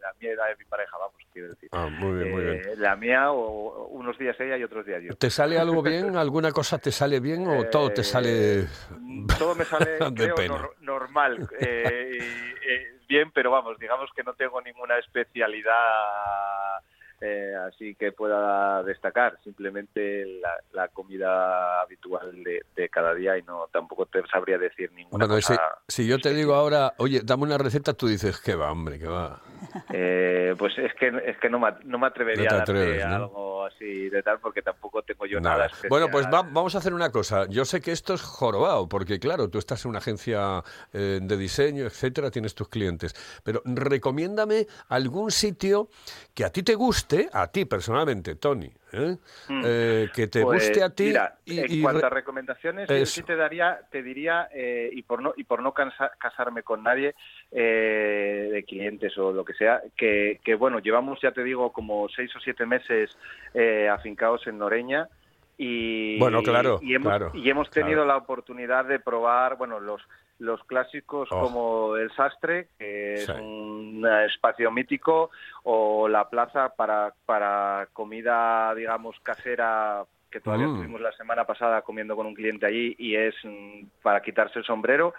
la 0.00 0.12
mía 0.20 0.32
y 0.32 0.36
la 0.36 0.46
de 0.46 0.56
mi 0.56 0.64
pareja, 0.64 0.96
vamos, 0.96 1.16
quiero 1.32 1.48
decir. 1.48 1.68
Ah, 1.72 1.88
muy 1.88 2.18
bien, 2.18 2.30
muy 2.30 2.42
bien. 2.44 2.62
Eh, 2.66 2.76
la 2.76 2.96
mía 2.96 3.30
o 3.32 3.88
unos 3.88 4.16
días 4.16 4.38
ella 4.40 4.56
y 4.56 4.64
otros 4.64 4.86
días 4.86 5.02
yo. 5.02 5.14
¿Te 5.16 5.28
sale 5.28 5.58
algo 5.58 5.82
bien? 5.82 6.16
¿Alguna 6.16 6.52
cosa 6.52 6.78
te 6.78 6.92
sale 6.92 7.20
bien 7.20 7.46
o 7.46 7.64
todo 7.64 7.90
te 7.90 8.04
sale 8.04 8.60
eh, 8.60 8.66
todo 9.38 9.54
me 9.54 9.64
sale 9.64 9.98
creo, 10.14 10.36
nor 10.48 10.76
normal 10.80 11.48
eh, 11.60 12.98
bien, 13.12 13.30
pero 13.32 13.50
vamos, 13.50 13.78
digamos 13.78 14.10
que 14.16 14.22
no 14.22 14.32
tengo 14.32 14.62
ninguna 14.62 14.96
especialidad 14.96 15.74
eh, 17.24 17.54
así 17.68 17.94
que 17.94 18.10
pueda 18.10 18.82
destacar 18.82 19.38
simplemente 19.44 20.26
la, 20.40 20.56
la 20.72 20.88
comida 20.88 21.80
habitual 21.80 22.42
de, 22.42 22.62
de, 22.74 22.88
cada 22.88 23.14
día 23.14 23.38
y 23.38 23.42
no 23.42 23.68
tampoco 23.72 24.06
te 24.06 24.26
sabría 24.26 24.58
decir 24.58 24.90
ninguna 24.90 25.26
bueno, 25.26 25.34
cosa. 25.36 25.54
Si, 25.86 26.02
si, 26.02 26.08
yo 26.08 26.18
te 26.18 26.34
digo 26.34 26.54
ahora, 26.54 26.94
oye, 26.98 27.20
dame 27.22 27.44
una 27.44 27.58
receta, 27.58 27.94
tú 27.94 28.08
dices 28.08 28.40
que 28.40 28.56
va, 28.56 28.72
hombre, 28.72 28.98
que 28.98 29.06
va. 29.06 29.40
Eh, 29.94 30.54
pues 30.58 30.76
es 30.76 30.92
que 30.94 31.08
es 31.24 31.38
que 31.38 31.48
no 31.48 31.58
me, 31.58 31.68
no 31.84 31.98
me 31.98 32.08
atrevería 32.08 32.50
no 32.50 32.56
atreves, 32.58 33.04
a 33.04 33.08
darte 33.08 33.18
¿no? 33.18 33.24
algo 33.24 33.64
así 33.64 34.10
de 34.10 34.22
tal 34.22 34.40
porque 34.40 34.60
tampoco 34.60 35.02
tengo 35.02 35.24
yo 35.24 35.40
nada, 35.40 35.54
nada 35.54 35.66
especial. 35.66 35.88
Bueno, 35.88 36.08
pues 36.10 36.26
va, 36.26 36.42
vamos 36.42 36.74
a 36.74 36.78
hacer 36.78 36.92
una 36.92 37.10
cosa. 37.10 37.46
Yo 37.48 37.64
sé 37.64 37.80
que 37.80 37.92
esto 37.92 38.12
es 38.12 38.22
jorobado 38.22 38.88
porque 38.88 39.18
claro, 39.18 39.48
tú 39.48 39.58
estás 39.58 39.84
en 39.84 39.90
una 39.90 40.00
agencia 40.00 40.62
eh, 40.92 41.20
de 41.22 41.36
diseño, 41.36 41.84
etcétera, 41.84 42.30
tienes 42.30 42.54
tus 42.54 42.68
clientes, 42.68 43.14
pero 43.44 43.62
recomiéndame 43.64 44.66
algún 44.88 45.30
sitio 45.30 45.88
que 46.34 46.44
a 46.44 46.50
ti 46.50 46.62
te 46.62 46.74
guste 46.74 47.11
guste 47.16 47.30
a 47.32 47.46
ti 47.48 47.64
personalmente, 47.64 48.34
Tony. 48.36 48.70
¿eh? 48.92 49.16
Mm. 49.48 49.62
Eh, 49.64 50.08
que 50.14 50.26
te 50.26 50.42
Pues, 50.42 50.68
guste 50.68 50.82
a 50.82 50.90
ti. 50.90 51.04
Mira, 51.04 51.34
y, 51.44 51.58
en 51.60 51.66
y 51.72 51.82
cuanto 51.82 52.06
a 52.06 52.10
recomendaciones, 52.10 52.88
yo 52.88 53.06
sí 53.06 53.22
te 53.22 53.36
daría, 53.36 53.80
te 53.90 54.02
diría, 54.02 54.48
eh, 54.52 54.90
y 54.92 55.02
por 55.02 55.22
no 55.22 55.32
y 55.36 55.44
por 55.44 55.62
no 55.62 55.72
cansa- 55.72 56.12
casarme 56.18 56.62
con 56.62 56.82
nadie 56.82 57.14
eh, 57.50 58.48
de 58.52 58.64
clientes 58.64 59.16
o 59.18 59.32
lo 59.32 59.44
que 59.44 59.54
sea, 59.54 59.80
que, 59.96 60.40
que, 60.44 60.54
bueno, 60.54 60.78
llevamos 60.78 61.20
ya 61.22 61.32
te 61.32 61.42
digo 61.44 61.72
como 61.72 62.08
seis 62.08 62.34
o 62.36 62.40
siete 62.40 62.66
meses 62.66 63.16
eh, 63.54 63.88
afincados 63.88 64.46
en 64.46 64.58
Noreña 64.58 65.08
y 65.58 66.18
Bueno, 66.18 66.42
claro, 66.42 66.78
y 66.82 66.94
hemos, 66.94 67.08
claro, 67.10 67.30
y 67.34 67.48
hemos 67.48 67.70
tenido 67.70 68.04
claro. 68.04 68.08
la 68.08 68.16
oportunidad 68.16 68.84
de 68.86 68.98
probar, 68.98 69.56
bueno, 69.56 69.78
los 69.80 70.00
los 70.38 70.62
clásicos 70.64 71.28
Oh. 71.30 71.40
como 71.40 71.96
el 71.96 72.10
Sastre, 72.14 72.68
que 72.78 73.14
es 73.14 73.28
un 73.28 74.04
espacio 74.26 74.70
mítico, 74.70 75.30
o 75.62 76.08
la 76.08 76.28
plaza 76.28 76.70
para, 76.74 77.12
para 77.26 77.88
comida, 77.92 78.74
digamos, 78.74 79.18
casera, 79.20 80.04
que 80.30 80.40
todavía 80.40 80.66
Mm. 80.66 80.74
estuvimos 80.74 81.00
la 81.00 81.12
semana 81.12 81.44
pasada 81.44 81.82
comiendo 81.82 82.16
con 82.16 82.26
un 82.26 82.34
cliente 82.34 82.66
allí 82.66 82.94
y 82.98 83.14
es 83.16 83.34
mm, 83.44 83.84
para 84.02 84.22
quitarse 84.22 84.58
el 84.58 84.64
sombrero. 84.64 85.14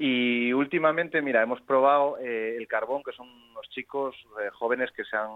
Y 0.00 0.52
últimamente, 0.52 1.20
mira, 1.22 1.42
hemos 1.42 1.60
probado 1.62 2.18
eh, 2.18 2.56
el 2.56 2.68
carbón, 2.68 3.02
que 3.02 3.12
son 3.12 3.28
unos 3.28 3.68
chicos 3.70 4.14
eh, 4.40 4.48
jóvenes 4.52 4.90
que 4.92 5.04
se 5.04 5.16
han 5.16 5.28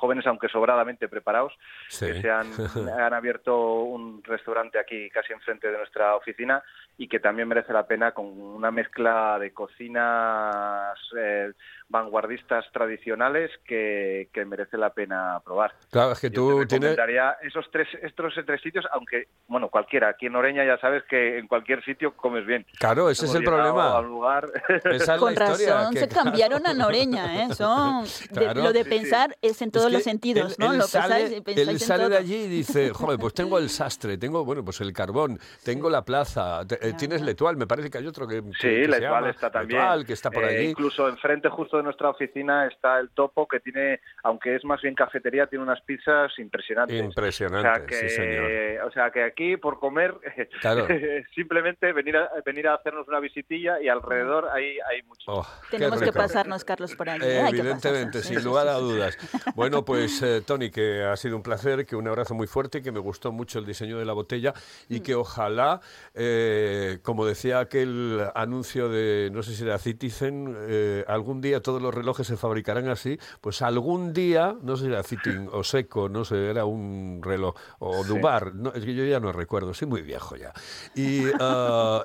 jóvenes 0.00 0.26
aunque 0.26 0.48
sobradamente 0.48 1.08
preparados, 1.08 1.52
Sí. 1.88 2.06
que 2.06 2.22
se 2.22 2.30
han, 2.30 2.46
han 3.00 3.12
abierto 3.14 3.82
un 3.84 4.22
restaurante 4.24 4.78
aquí 4.78 5.10
casi 5.10 5.32
enfrente 5.32 5.70
de 5.70 5.76
nuestra 5.78 6.16
oficina 6.16 6.62
y 6.96 7.06
que 7.06 7.20
también 7.20 7.46
merece 7.48 7.72
la 7.72 7.86
pena 7.86 8.12
con 8.12 8.26
una 8.26 8.70
mezcla 8.70 9.38
de 9.38 9.52
cocinas 9.52 10.98
eh, 11.16 11.52
vanguardistas 11.90 12.64
tradicionales 12.72 13.50
que, 13.66 14.28
que 14.32 14.44
merece 14.44 14.78
la 14.78 14.90
pena 14.90 15.40
probar. 15.44 15.72
Claro, 15.90 16.12
es 16.12 16.20
que 16.20 16.30
Yo 16.30 16.34
tú 16.34 16.60
te 16.60 16.66
tienes. 16.66 16.90
recomendaría 16.90 17.36
esos 17.42 17.66
tres, 17.70 17.88
estos 18.02 18.32
tres 18.46 18.60
sitios, 18.62 18.86
aunque, 18.92 19.26
bueno, 19.48 19.68
cualquiera. 19.68 20.08
Aquí 20.08 20.26
en 20.26 20.36
Oreña 20.36 20.64
ya 20.64 20.78
sabes 20.78 21.02
que 21.10 21.38
en 21.38 21.48
cualquier 21.48 21.84
sitio 21.84 22.14
comes 22.16 22.46
bien. 22.46 22.64
Claro, 22.78 23.10
ese 23.10 23.26
es 23.26 23.34
el 23.34 23.42
problema. 23.44 23.96
a 23.96 24.00
un 24.00 24.08
lugar... 24.08 24.48
Esa 24.84 24.94
es 24.94 25.08
la 25.08 25.16
Con 25.18 25.32
historia. 25.32 25.74
razón, 25.74 25.92
que, 25.94 26.00
se 26.00 26.08
claro, 26.08 26.24
cambiaron 26.24 26.66
a 26.66 26.74
Noreña, 26.74 27.44
¿eh? 27.44 27.48
Son 27.54 28.04
de- 28.04 28.10
Claro. 28.40 28.62
lo 28.62 28.72
de 28.72 28.84
Sí, 28.84 28.90
sí. 28.90 28.96
pensar 28.98 29.36
es 29.42 29.60
en 29.60 29.68
Es 29.68 29.72
todos 29.72 29.86
que 29.88 29.92
los 29.92 30.02
sentidos, 30.04 30.50
él- 30.52 30.56
¿no? 30.64 30.72
él 30.72 30.78
lo 30.78 30.84
sale, 30.84 31.14
pensáis, 31.14 31.36
y 31.36 31.40
pensáis 31.42 31.68
él 31.68 31.74
en 31.74 31.78
sale 31.80 32.00
todo. 32.04 32.10
de 32.10 32.16
allí 32.18 32.34
y 32.36 32.48
dice, 32.48 32.90
joder, 32.94 33.18
pues 33.18 33.34
tengo 33.34 33.58
el 33.58 33.68
sastre, 33.68 34.16
tengo, 34.16 34.44
bueno, 34.44 34.64
pues 34.64 34.80
el 34.80 34.92
carbón, 34.92 35.38
tengo 35.64 35.90
la 35.90 36.04
plaza, 36.04 36.64
te- 36.66 36.76
eh, 36.76 36.92
Ya, 36.92 36.96
tienes. 36.96 37.20
Letual, 37.22 37.56
me 37.56 37.66
parece 37.66 37.90
que 37.90 37.98
hay 37.98 38.06
otro 38.06 38.26
que, 38.28 38.36
que- 38.42 38.52
Sí, 38.60 38.86
llama 39.00 39.28
está 39.30 39.50
también. 39.50 39.80
Letual, 39.80 40.06
que 40.06 40.12
está 40.12 40.30
por 40.30 40.44
Eh, 40.44 40.48
allí. 40.48 40.66
Incluso 40.70 41.08
enfrente 41.08 41.48
justo 41.48 41.79
de 41.80 41.84
nuestra 41.84 42.10
oficina 42.10 42.66
está 42.66 42.98
el 42.98 43.10
Topo, 43.10 43.46
que 43.48 43.60
tiene, 43.60 44.00
aunque 44.22 44.56
es 44.56 44.64
más 44.64 44.80
bien 44.82 44.94
cafetería, 44.94 45.46
tiene 45.46 45.64
unas 45.64 45.80
pizzas 45.82 46.32
impresionantes. 46.38 47.02
Impresionante, 47.02 47.68
o 47.68 47.74
sea 47.74 47.86
que, 47.86 47.94
sí, 47.94 48.08
señor. 48.10 48.50
O 48.86 48.90
sea 48.92 49.10
que 49.10 49.22
aquí, 49.24 49.56
por 49.56 49.78
comer, 49.78 50.14
Claro. 50.60 50.86
simplemente 51.34 51.92
venir 51.92 52.16
a, 52.16 52.30
venir 52.44 52.68
a 52.68 52.74
hacernos 52.74 53.06
una 53.08 53.20
visitilla 53.20 53.80
y 53.80 53.88
alrededor 53.88 54.48
hay, 54.52 54.78
hay 54.90 55.02
mucho. 55.02 55.24
Oh, 55.32 55.46
Tenemos 55.70 56.00
que 56.02 56.12
pasarnos, 56.12 56.64
Carlos, 56.64 56.94
por 56.94 57.08
allí. 57.08 57.24
¿eh? 57.24 57.46
Evidentemente, 57.48 58.20
sin 58.22 58.42
lugar 58.44 58.68
a 58.68 58.74
dudas. 58.74 59.16
Bueno, 59.54 59.84
pues 59.84 60.22
eh, 60.22 60.42
Tony, 60.46 60.70
que 60.70 61.02
ha 61.04 61.16
sido 61.16 61.36
un 61.36 61.42
placer, 61.42 61.86
que 61.86 61.96
un 61.96 62.06
abrazo 62.08 62.34
muy 62.34 62.46
fuerte, 62.46 62.82
que 62.82 62.92
me 62.92 63.00
gustó 63.00 63.32
mucho 63.32 63.58
el 63.58 63.66
diseño 63.66 63.98
de 63.98 64.04
la 64.04 64.12
botella 64.12 64.52
y 64.88 65.00
Mm. 65.00 65.02
que 65.02 65.14
ojalá, 65.14 65.80
eh, 66.14 66.98
como 67.02 67.24
decía 67.26 67.58
aquel 67.60 68.20
anuncio 68.34 68.88
de, 68.88 69.30
no 69.32 69.42
sé 69.42 69.54
si 69.54 69.64
era 69.64 69.78
Citizen, 69.78 70.54
eh, 70.68 71.04
algún 71.08 71.40
día 71.40 71.60
todos 71.70 71.82
los 71.82 71.94
relojes 71.94 72.26
se 72.26 72.36
fabricarán 72.36 72.88
así, 72.88 73.16
pues 73.40 73.62
algún 73.62 74.12
día, 74.12 74.56
no 74.60 74.76
sé 74.76 74.86
si 74.86 74.88
era 74.90 75.04
Citizen 75.04 75.48
o 75.52 75.62
Seco, 75.62 76.08
no 76.08 76.24
sé, 76.24 76.50
era 76.50 76.64
un 76.64 77.20
reloj, 77.22 77.54
o 77.78 78.02
Dubar, 78.02 78.56
no, 78.56 78.72
es 78.72 78.84
que 78.84 78.92
yo 78.92 79.04
ya 79.04 79.20
no 79.20 79.30
recuerdo, 79.30 79.72
soy 79.72 79.86
muy 79.86 80.02
viejo 80.02 80.34
ya. 80.34 80.52
Y 80.96 81.22
ah, 81.38 82.02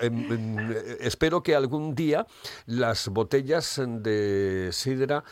espero 1.00 1.42
que 1.42 1.56
algún 1.56 1.96
día 1.96 2.28
las 2.68 3.08
botellas 3.08 3.82
de 3.84 4.70
sidra 4.72 5.24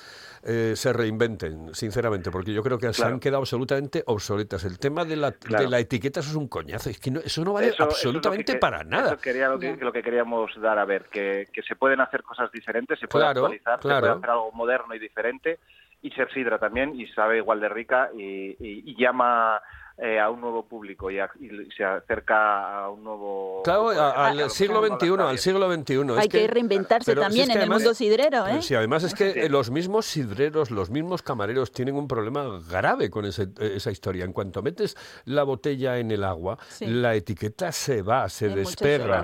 eh, 0.45 0.73
se 0.75 0.91
reinventen, 0.91 1.73
sinceramente, 1.73 2.29
porque 2.31 2.53
yo 2.53 2.61
creo 2.61 2.77
que 2.77 2.87
se 2.93 3.01
Claro. 3.01 3.13
han 3.15 3.19
quedado 3.19 3.39
absolutamente 3.39 4.03
obsoletas. 4.05 4.65
El 4.65 4.77
tema 4.77 5.05
de 5.05 5.15
la, 5.15 5.31
Claro. 5.31 5.63
de 5.63 5.69
la 5.69 5.79
etiqueta, 5.79 6.19
eso 6.19 6.31
es 6.31 6.35
un 6.35 6.47
coñazo, 6.49 6.89
es 6.89 6.99
que 6.99 7.11
no- 7.11 7.21
eso 7.21 7.43
no 7.45 7.53
vale 7.53 7.67
Eso- 7.67 7.75
eso 7.75 7.83
es 7.83 7.87
lo 7.89 7.89
que 7.89 7.93
absolutamente 8.17 8.53
que- 8.53 8.59
para 8.59 8.83
nada. 8.83 9.07
Eso 9.13 9.17
quería 9.21 9.47
lo 9.47 9.57
que, 9.57 9.77
lo 9.77 9.93
que 9.93 10.03
queríamos 10.03 10.51
dar 10.61 10.79
a 10.79 10.85
ver, 10.85 11.05
que, 11.05 11.47
que 11.53 11.61
se 11.63 11.75
pueden 11.75 12.01
hacer 12.01 12.23
cosas 12.23 12.51
diferentes, 12.51 12.99
se 12.99 13.07
puede 13.07 13.23
Claro, 13.25 13.41
actualizar, 13.41 13.77
se 13.81 13.87
puede 13.87 14.09
hacer 14.09 14.29
algo 14.29 14.51
moderno 14.51 14.93
y 14.95 14.99
diferente, 14.99 15.59
y 16.01 16.11
ser 16.11 16.29
sidra 16.33 16.59
también, 16.59 16.99
y 16.99 17.07
sabe 17.07 17.37
igual 17.37 17.61
de 17.61 17.69
rica, 17.69 18.09
y, 18.13 18.21
y- 18.59 18.83
y 18.85 18.95
llama 19.01 19.61
eh, 19.97 20.19
a 20.19 20.29
un 20.29 20.41
nuevo 20.41 20.65
público 20.65 21.11
y, 21.11 21.19
a- 21.19 21.29
y 21.39 21.49
se 21.77 21.83
acerca 21.83 22.83
a 22.85 22.89
un 22.89 23.03
nuevo... 23.03 23.61
Claro, 23.63 23.89
a- 23.89 24.09
a- 24.11 24.27
al 24.29 24.49
siglo 24.49 24.81
XXI, 24.85 25.09
al 25.19 25.37
siglo 25.37 25.71
XXI. 25.71 25.93
Hay 26.17 26.19
Es 26.21 26.27
que 26.29 26.47
reinventarse 26.47 27.11
pero 27.11 27.21
si 27.21 27.25
también 27.27 27.43
es 27.49 27.55
que 27.55 27.57
en 27.57 27.63
el 27.63 27.69
mundo 27.69 27.93
sidrero, 27.93 28.47
¿eh? 28.47 28.61
Sí, 28.61 28.73
además 28.75 29.03
es 29.03 29.13
que 29.13 29.33
Sí. 29.33 29.49
los 29.49 29.69
mismos 29.69 30.05
sidreros, 30.05 30.71
los 30.71 30.89
mismos 30.89 31.21
camareros 31.21 31.71
tienen 31.71 31.95
un 31.95 32.07
problema 32.07 32.59
grave 32.69 33.09
con 33.09 33.25
ese- 33.25 33.49
esa 33.59 33.91
historia. 33.91 34.25
En 34.25 34.33
cuanto 34.33 34.61
metes 34.63 34.97
la 35.25 35.43
botella 35.43 35.97
en 35.99 36.11
el 36.11 36.23
agua, 36.23 36.57
Sí. 36.69 36.85
la 36.87 37.13
etiqueta 37.15 37.71
se 37.71 38.01
va, 38.01 38.27
se 38.29 38.45
En 38.47 38.53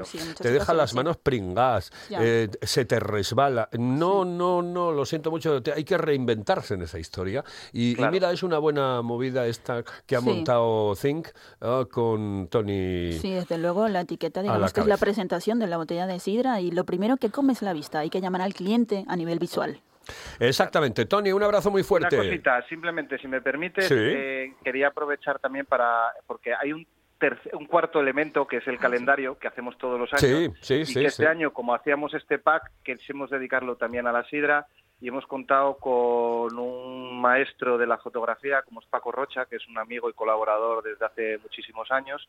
sí, 0.06 0.18
muchas 0.18 0.36
te 0.42 0.52
deja 0.52 0.74
las 0.74 0.92
sí. 0.92 0.96
manos 0.96 1.18
pringadas, 1.18 1.92
eh, 2.12 2.48
se 2.62 2.86
te 2.86 3.00
resbala. 3.00 3.70
No, 3.74 4.24
no, 4.26 4.62
no, 4.62 4.92
lo 4.92 5.06
siento 5.06 5.32
mucho, 5.32 5.62
hay 5.76 5.84
que 5.84 5.98
reinventarse 5.98 6.76
en 6.76 6.84
esa 6.84 7.00
historia. 7.00 7.44
Y, 7.74 7.96
mira, 8.12 8.32
es 8.32 8.44
una 8.44 8.60
buena 8.60 9.02
movida 9.02 9.48
esta 9.48 9.84
que 10.06 10.16
ha 10.16 10.20
Sí. 10.20 10.26
Montado 10.60 10.96
Think 10.96 11.28
ah, 11.62 11.86
con 11.90 12.48
Tony. 12.50 13.14
Sí, 13.14 13.32
desde 13.32 13.58
luego 13.58 13.88
la 13.88 14.02
etiqueta, 14.02 14.42
la 14.42 14.44
digamos 14.44 14.74
que 14.74 14.82
es 14.82 14.88
la 14.88 14.98
presentación 14.98 15.60
de 15.60 15.68
la 15.68 15.78
botella 15.78 16.08
de 16.08 16.20
sidra 16.20 16.62
y 16.62 16.72
lo 16.72 16.84
primero 16.86 17.18
que 17.18 17.30
come 17.30 17.54
es 17.54 17.62
la 17.62 17.74
vista. 17.74 18.00
Hay 18.00 18.10
que 18.10 18.22
llamar 18.22 18.42
al 18.42 18.54
cliente 18.54 19.06
a 19.08 19.16
nivel 19.16 19.40
visual. 19.40 19.80
Exactamente. 20.40 21.06
Tony, 21.06 21.32
un 21.32 21.44
abrazo 21.44 21.70
muy 21.70 21.84
fuerte. 21.84 22.16
Una 22.16 22.26
cosita, 22.26 22.66
simplemente, 22.68 23.18
si 23.20 23.28
me 23.28 23.42
permite, 23.42 23.84
Sí. 23.84 23.94
eh, 23.98 24.54
quería 24.64 24.88
aprovechar 24.88 25.40
también 25.40 25.66
para, 25.66 26.12
porque 26.26 26.52
hay 26.54 26.74
un, 26.74 26.88
un 27.54 27.66
cuarto 27.68 28.00
elemento 28.00 28.48
que 28.48 28.58
es 28.58 28.68
el 28.68 28.80
calendario 28.80 29.38
que 29.38 29.48
hacemos 29.48 29.78
todos 29.78 30.00
los 30.00 30.12
años. 30.14 30.22
Sí, 30.22 30.52
sí, 30.62 30.74
y 30.76 30.86
sí, 30.86 30.94
que 31.02 31.06
este 31.06 31.28
año, 31.28 31.54
como 31.54 31.76
hacíamos 31.76 32.14
este 32.16 32.40
pack, 32.40 32.72
quisimos 32.84 33.30
dedicarlo 33.30 33.76
también 33.76 34.08
a 34.08 34.12
la 34.12 34.24
sidra 34.30 34.66
y 35.02 35.08
hemos 35.08 35.26
contado 35.28 35.78
con 35.78 36.58
un 36.60 37.22
maestro 37.22 37.78
de 37.78 37.88
la 37.88 37.98
fotografía, 37.98 38.62
como 38.64 38.82
es 38.82 38.88
Paco 38.88 39.12
Rocha, 39.12 39.46
que 39.46 39.56
es 39.56 39.68
un 39.68 39.78
amigo 39.78 40.10
y 40.10 40.14
colaborador 40.14 40.84
desde 40.84 41.06
hace 41.06 41.38
muchísimos 41.38 41.90
años, 41.92 42.28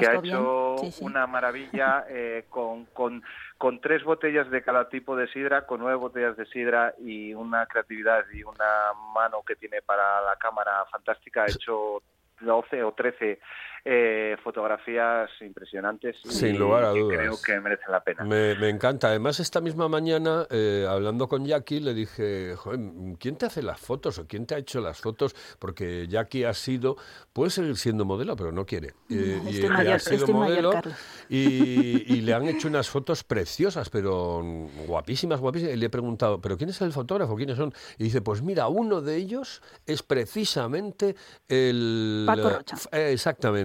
Que 0.00 0.06
ha 0.06 0.14
hecho 0.14 0.76
Sí, 0.78 0.92
sí. 0.92 1.04
una 1.04 1.26
maravilla 1.26 2.04
eh, 2.08 2.44
con, 2.50 2.84
con, 2.86 3.22
con 3.56 3.80
tres 3.80 4.04
botellas 4.04 4.50
de 4.50 4.62
cada 4.62 4.88
tipo 4.88 5.16
de 5.16 5.28
sidra, 5.28 5.66
con 5.66 5.80
nueve 5.80 5.96
botellas 5.96 6.36
de 6.36 6.46
sidra 6.46 6.94
y 6.98 7.32
una 7.32 7.66
creatividad 7.66 8.24
y 8.32 8.42
una 8.42 8.92
mano 9.14 9.42
que 9.46 9.56
tiene 9.56 9.80
para 9.80 10.20
la 10.20 10.36
cámara 10.36 10.84
fantástica. 10.90 11.44
Ha 11.44 11.46
hecho 11.46 12.02
12 12.40 12.82
o 12.84 12.92
13 12.92 13.38
eh, 13.84 14.36
fotografías 14.44 15.30
impresionantes 15.40 16.16
y 16.24 16.28
Sin 16.30 16.58
lugar 16.58 16.84
a 16.84 16.90
dudas. 16.90 17.18
creo 17.18 17.34
que 17.44 17.60
merecen 17.60 17.90
la 17.90 18.02
pena. 18.02 18.24
Me, 18.24 18.54
me 18.56 18.68
encanta. 18.68 19.08
Además, 19.08 19.40
esta 19.40 19.60
misma 19.60 19.88
mañana, 19.88 20.46
eh, 20.50 20.86
hablando 20.88 21.28
con 21.28 21.44
Jackie, 21.46 21.80
le 21.80 21.94
dije, 21.94 22.54
"Joder, 22.56 22.80
¿quién 23.18 23.36
te 23.36 23.46
hace 23.46 23.62
las 23.62 23.80
fotos 23.80 24.18
o 24.18 24.26
quién 24.26 24.46
te 24.46 24.54
ha 24.54 24.58
hecho 24.58 24.80
las 24.80 25.00
fotos? 25.00 25.34
Porque 25.58 26.06
Jackie 26.08 26.44
ha 26.44 26.54
sido, 26.54 26.96
puede 27.32 27.50
seguir 27.50 27.76
siendo 27.76 28.04
modelo, 28.04 28.36
pero 28.36 28.52
no 28.52 28.66
quiere. 28.66 28.94
Eh, 29.08 29.40
y 29.50 29.62
mayor, 29.68 29.94
ha 29.94 29.98
sido 29.98 30.26
mayor, 30.28 30.64
modelo 30.64 30.82
y, 31.28 32.14
y 32.14 32.20
le 32.22 32.34
han 32.34 32.46
hecho 32.48 32.68
unas 32.68 32.88
fotos 32.88 33.24
preciosas, 33.24 33.88
pero 33.90 34.42
guapísimas, 34.86 35.40
guapísimas. 35.40 35.74
Y 35.74 35.76
le 35.78 35.86
he 35.86 35.90
preguntado, 35.90 36.40
¿pero 36.40 36.56
quién 36.56 36.70
es 36.70 36.80
el 36.82 36.92
fotógrafo? 36.92 37.36
¿Quiénes 37.36 37.56
son? 37.56 37.72
Y 37.98 38.04
dice, 38.04 38.20
pues 38.20 38.42
mira, 38.42 38.68
uno 38.68 39.00
de 39.00 39.16
ellos 39.16 39.62
es 39.86 40.02
precisamente 40.02 41.14
el... 41.48 42.24
Paco 42.26 42.50
Rocha. 42.50 42.76
Eh, 42.92 43.12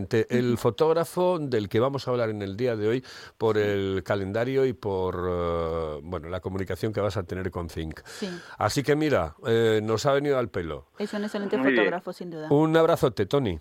Exactamente, 0.05 0.37
el 0.37 0.57
fotógrafo 0.57 1.39
del 1.39 1.67
que 1.69 1.79
vamos 1.79 2.07
a 2.07 2.11
hablar 2.11 2.29
en 2.29 2.41
el 2.41 2.55
día 2.55 2.75
de 2.75 2.87
hoy 2.87 3.03
por 3.37 3.57
el 3.57 4.03
calendario 4.03 4.65
y 4.65 4.73
por 4.73 5.15
eh, 5.27 5.99
bueno 6.03 6.29
la 6.29 6.39
comunicación 6.39 6.93
que 6.93 7.01
vas 7.01 7.17
a 7.17 7.23
tener 7.23 7.51
con 7.51 7.67
Think. 7.67 8.01
Sí, 8.05 8.29
Así 8.57 8.83
que 8.83 8.95
mira, 8.95 9.35
eh, 9.45 9.81
nos 9.83 10.05
ha 10.05 10.13
venido 10.13 10.37
al 10.37 10.49
pelo. 10.49 10.87
es 10.97 11.13
un 11.13 11.23
excelente 11.23 11.57
Muy 11.57 11.71
bien. 11.71 11.77
fotógrafo, 11.83 12.13
sin 12.13 12.31
duda. 12.31 12.47
Un 12.49 12.75
abrazote, 12.77 13.25
Tony. 13.25 13.59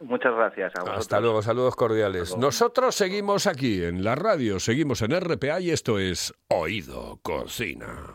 Muchas 0.00 0.34
gracias. 0.34 0.72
A 0.76 0.94
Hasta 0.94 1.20
luego, 1.20 1.40
saludos 1.40 1.76
cordiales. 1.76 2.30
Luego. 2.30 2.42
Nosotros 2.42 2.94
seguimos 2.94 3.46
aquí 3.46 3.82
en 3.82 4.04
la 4.04 4.14
radio, 4.14 4.60
seguimos 4.60 5.00
en 5.02 5.18
RPA 5.18 5.60
y 5.60 5.70
esto 5.70 5.98
es 5.98 6.34
Oído 6.48 7.20
Cocina. 7.22 8.14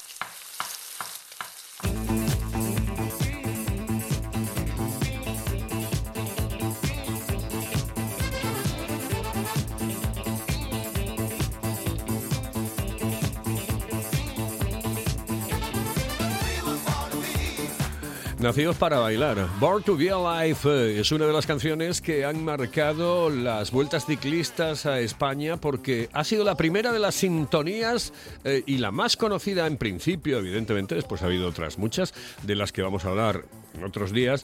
Nacidos 18.41 18.75
para 18.75 18.97
bailar. 18.97 19.47
Born 19.59 19.83
to 19.83 19.95
Be 19.95 20.09
Alive 20.09 20.57
eh, 20.65 20.99
es 20.99 21.11
una 21.11 21.27
de 21.27 21.33
las 21.33 21.45
canciones 21.45 22.01
que 22.01 22.25
han 22.25 22.43
marcado 22.43 23.29
las 23.29 23.69
vueltas 23.69 24.07
ciclistas 24.07 24.87
a 24.87 24.99
España 24.99 25.57
porque 25.57 26.09
ha 26.11 26.23
sido 26.23 26.43
la 26.43 26.57
primera 26.57 26.91
de 26.91 26.97
las 26.97 27.13
sintonías 27.13 28.13
eh, 28.43 28.63
y 28.65 28.79
la 28.79 28.89
más 28.89 29.15
conocida 29.15 29.67
en 29.67 29.77
principio, 29.77 30.39
evidentemente, 30.39 30.95
después 30.95 31.21
ha 31.21 31.27
habido 31.27 31.47
otras 31.47 31.77
muchas 31.77 32.15
de 32.41 32.55
las 32.55 32.71
que 32.71 32.81
vamos 32.81 33.05
a 33.05 33.09
hablar 33.09 33.45
en 33.75 33.83
otros 33.83 34.11
días, 34.11 34.43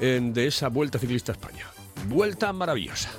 de 0.00 0.46
esa 0.46 0.68
vuelta 0.68 0.98
ciclista 0.98 1.30
a 1.30 1.34
España. 1.34 1.66
Vuelta 2.08 2.52
maravillosa. 2.52 3.10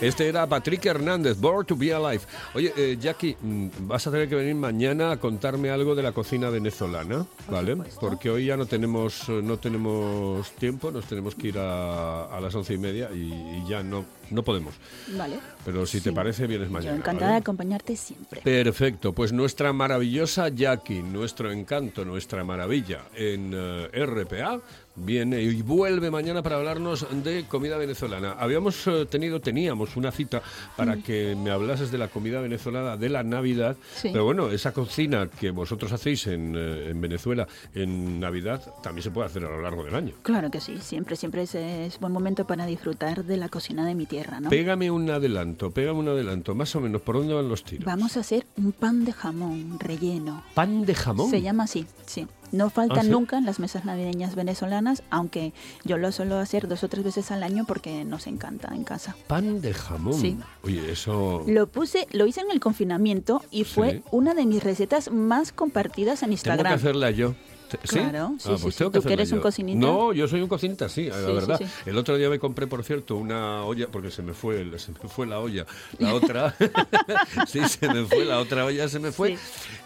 Este 0.00 0.28
era 0.28 0.46
Patrick 0.46 0.86
Hernández, 0.86 1.38
Born 1.40 1.66
to 1.66 1.76
Be 1.76 1.92
Alive. 1.92 2.22
Oye, 2.54 2.72
eh, 2.76 2.96
Jackie, 3.00 3.36
mm, 3.40 3.66
vas 3.80 4.06
a 4.06 4.12
tener 4.12 4.28
que 4.28 4.36
venir 4.36 4.54
mañana 4.54 5.10
a 5.10 5.16
contarme 5.16 5.70
algo 5.70 5.96
de 5.96 6.04
la 6.04 6.12
cocina 6.12 6.50
venezolana, 6.50 7.26
¿vale? 7.50 7.76
Porque 8.00 8.30
hoy 8.30 8.46
ya 8.46 8.56
no 8.56 8.66
tenemos, 8.66 9.28
eh, 9.28 9.40
no 9.42 9.58
tenemos 9.58 10.52
tiempo, 10.52 10.92
nos 10.92 11.04
tenemos 11.06 11.34
que 11.34 11.48
ir 11.48 11.58
a, 11.58 12.26
a 12.26 12.40
las 12.40 12.54
once 12.54 12.74
y 12.74 12.78
media 12.78 13.10
y, 13.12 13.32
y 13.32 13.64
ya 13.68 13.82
no, 13.82 14.04
no 14.30 14.44
podemos. 14.44 14.74
Vale. 15.16 15.40
Pero 15.64 15.84
si 15.84 16.00
te 16.00 16.12
parece, 16.12 16.46
vienes 16.46 16.68
Yo 16.68 16.72
mañana. 16.74 16.96
encantada 16.96 17.26
¿vale? 17.26 17.32
de 17.32 17.40
acompañarte 17.40 17.96
siempre. 17.96 18.40
Perfecto, 18.42 19.12
pues 19.12 19.32
nuestra 19.32 19.72
maravillosa 19.72 20.48
Jackie, 20.48 21.02
nuestro 21.02 21.50
encanto, 21.50 22.04
nuestra 22.04 22.44
maravilla 22.44 23.00
en 23.16 23.50
eh, 23.52 24.06
RPA 24.06 24.60
viene 25.04 25.40
y 25.42 25.62
vuelve 25.62 26.10
mañana 26.10 26.42
para 26.42 26.56
hablarnos 26.56 27.06
de 27.24 27.44
comida 27.46 27.76
venezolana. 27.76 28.32
Habíamos 28.38 28.86
eh, 28.86 29.06
tenido, 29.06 29.40
teníamos 29.40 29.96
una 29.96 30.10
cita 30.12 30.42
para 30.76 30.96
Mm. 30.96 31.02
que 31.02 31.36
me 31.36 31.50
hablases 31.50 31.90
de 31.90 31.98
la 31.98 32.08
comida 32.08 32.40
venezolana 32.40 32.96
de 32.96 33.08
la 33.08 33.22
Navidad, 33.22 33.76
Sí. 33.96 34.08
pero 34.12 34.24
bueno, 34.24 34.50
esa 34.50 34.72
cocina 34.72 35.28
que 35.28 35.50
vosotros 35.50 35.92
hacéis 35.92 36.26
en, 36.26 36.54
eh, 36.56 36.90
en 36.90 37.00
Venezuela 37.00 37.46
en 37.74 38.20
Navidad 38.20 38.62
también 38.82 39.02
se 39.02 39.10
puede 39.10 39.26
hacer 39.26 39.44
a 39.44 39.48
lo 39.50 39.60
largo 39.62 39.84
del 39.84 39.94
año. 39.94 40.14
Claro 40.22 40.50
que 40.50 40.60
sí, 40.60 40.78
siempre, 40.80 41.16
siempre 41.16 41.42
es, 41.42 41.54
es 41.54 41.98
buen 42.00 42.12
momento 42.12 42.46
para 42.46 42.66
disfrutar 42.66 43.24
de 43.24 43.36
la 43.36 43.48
cocina 43.48 43.86
de 43.86 43.94
mi 43.94 44.06
tierra, 44.06 44.40
¿no? 44.40 44.50
Pégame 44.50 44.90
un 44.90 45.08
adelanto, 45.10 45.70
pégame 45.70 45.98
un 46.00 46.08
adelanto, 46.08 46.54
más 46.54 46.74
o 46.76 46.80
menos, 46.80 47.02
¿por 47.02 47.16
dónde 47.16 47.34
van 47.34 47.48
los 47.48 47.64
tiros? 47.64 47.84
Vamos 47.84 48.16
a 48.16 48.20
hacer 48.20 48.46
un 48.56 48.72
pan 48.72 49.04
de 49.04 49.12
jamón 49.12 49.78
relleno. 49.78 50.42
Pan 50.54 50.84
de 50.84 50.94
jamón. 50.94 51.30
Se 51.30 51.42
llama 51.42 51.64
así, 51.64 51.86
sí. 52.06 52.26
No 52.52 52.70
faltan 52.70 52.98
¿Ah, 52.98 53.02
sí? 53.02 53.08
nunca 53.10 53.38
en 53.38 53.44
las 53.44 53.58
mesas 53.60 53.84
navideñas 53.84 54.34
venezolanas, 54.34 55.02
aunque 55.10 55.52
yo 55.84 55.98
lo 55.98 56.10
suelo 56.12 56.38
hacer 56.38 56.68
dos 56.68 56.82
o 56.84 56.88
tres 56.88 57.04
veces 57.04 57.30
al 57.30 57.42
año 57.42 57.64
porque 57.66 58.04
nos 58.04 58.26
encanta 58.26 58.74
en 58.74 58.84
casa. 58.84 59.16
Pan 59.26 59.60
de 59.60 59.74
jamón. 59.74 60.14
Sí. 60.14 60.38
Oye, 60.62 60.90
eso... 60.92 61.44
Lo 61.46 61.66
puse, 61.66 62.06
lo 62.12 62.26
hice 62.26 62.40
en 62.40 62.50
el 62.50 62.60
confinamiento 62.60 63.42
y 63.50 63.64
fue 63.64 63.90
Sí. 63.92 64.02
una 64.10 64.34
de 64.34 64.46
mis 64.46 64.62
recetas 64.62 65.10
más 65.10 65.52
compartidas 65.52 66.22
en 66.22 66.28
Tengo 66.28 66.32
Instagram. 66.32 66.66
que 66.72 66.74
hacerla 66.74 67.10
yo. 67.10 67.34
Claro, 67.88 68.34
sí, 68.38 68.48
Ah, 68.52 68.56
pues 68.60 68.74
sí. 68.74 68.78
tengo 68.78 68.90
que 68.90 69.00
¿Tú 69.00 69.08
eres 69.10 69.32
un 69.32 69.40
cocinita? 69.40 69.78
No, 69.78 70.12
yo 70.12 70.26
soy 70.28 70.40
un 70.40 70.48
cocinita, 70.48 70.88
sí, 70.88 71.08
la 71.08 71.16
verdad. 71.18 71.60
El 71.86 71.98
otro 71.98 72.16
día 72.16 72.28
me 72.30 72.38
compré, 72.38 72.66
por 72.66 72.82
cierto, 72.84 73.16
una 73.16 73.64
olla, 73.64 73.88
porque 73.90 74.10
se 74.10 74.22
me 74.22 74.32
fue, 74.34 74.78
se 74.78 74.92
me 74.92 75.08
fue 75.08 75.26
la 75.26 75.40
olla. 75.40 75.66
La 75.98 76.14
otra, 76.14 76.54
sí, 77.46 77.60
se 77.68 77.88
me 77.88 78.04
fue, 78.04 78.24
la 78.24 78.38
otra 78.40 78.64
olla 78.64 78.88
se 78.88 78.98
me 78.98 79.12
fue. 79.12 79.36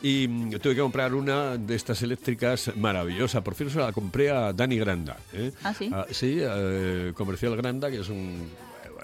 Y 0.03 0.27
mm, 0.29 0.51
tuve 0.61 0.75
que 0.75 0.81
comprar 0.81 1.15
una 1.15 1.57
de 1.57 1.75
estas 1.75 2.03
eléctricas 2.03 2.71
maravillosa. 2.77 3.43
Por 3.43 3.55
cierto, 3.55 3.75
se 3.75 3.81
la 3.81 3.93
compré 3.93 4.31
a 4.31 4.53
Dani 4.53 4.79
Granda. 4.79 5.17
¿eh? 5.33 5.53
¿Ah, 5.65 5.75
sí? 5.75 5.91
sí, 6.11 6.39
eh, 6.41 7.13
Comercial 7.17 7.57
Granda, 7.57 7.91
que 7.91 8.01
es 8.01 8.09
un 8.09 8.49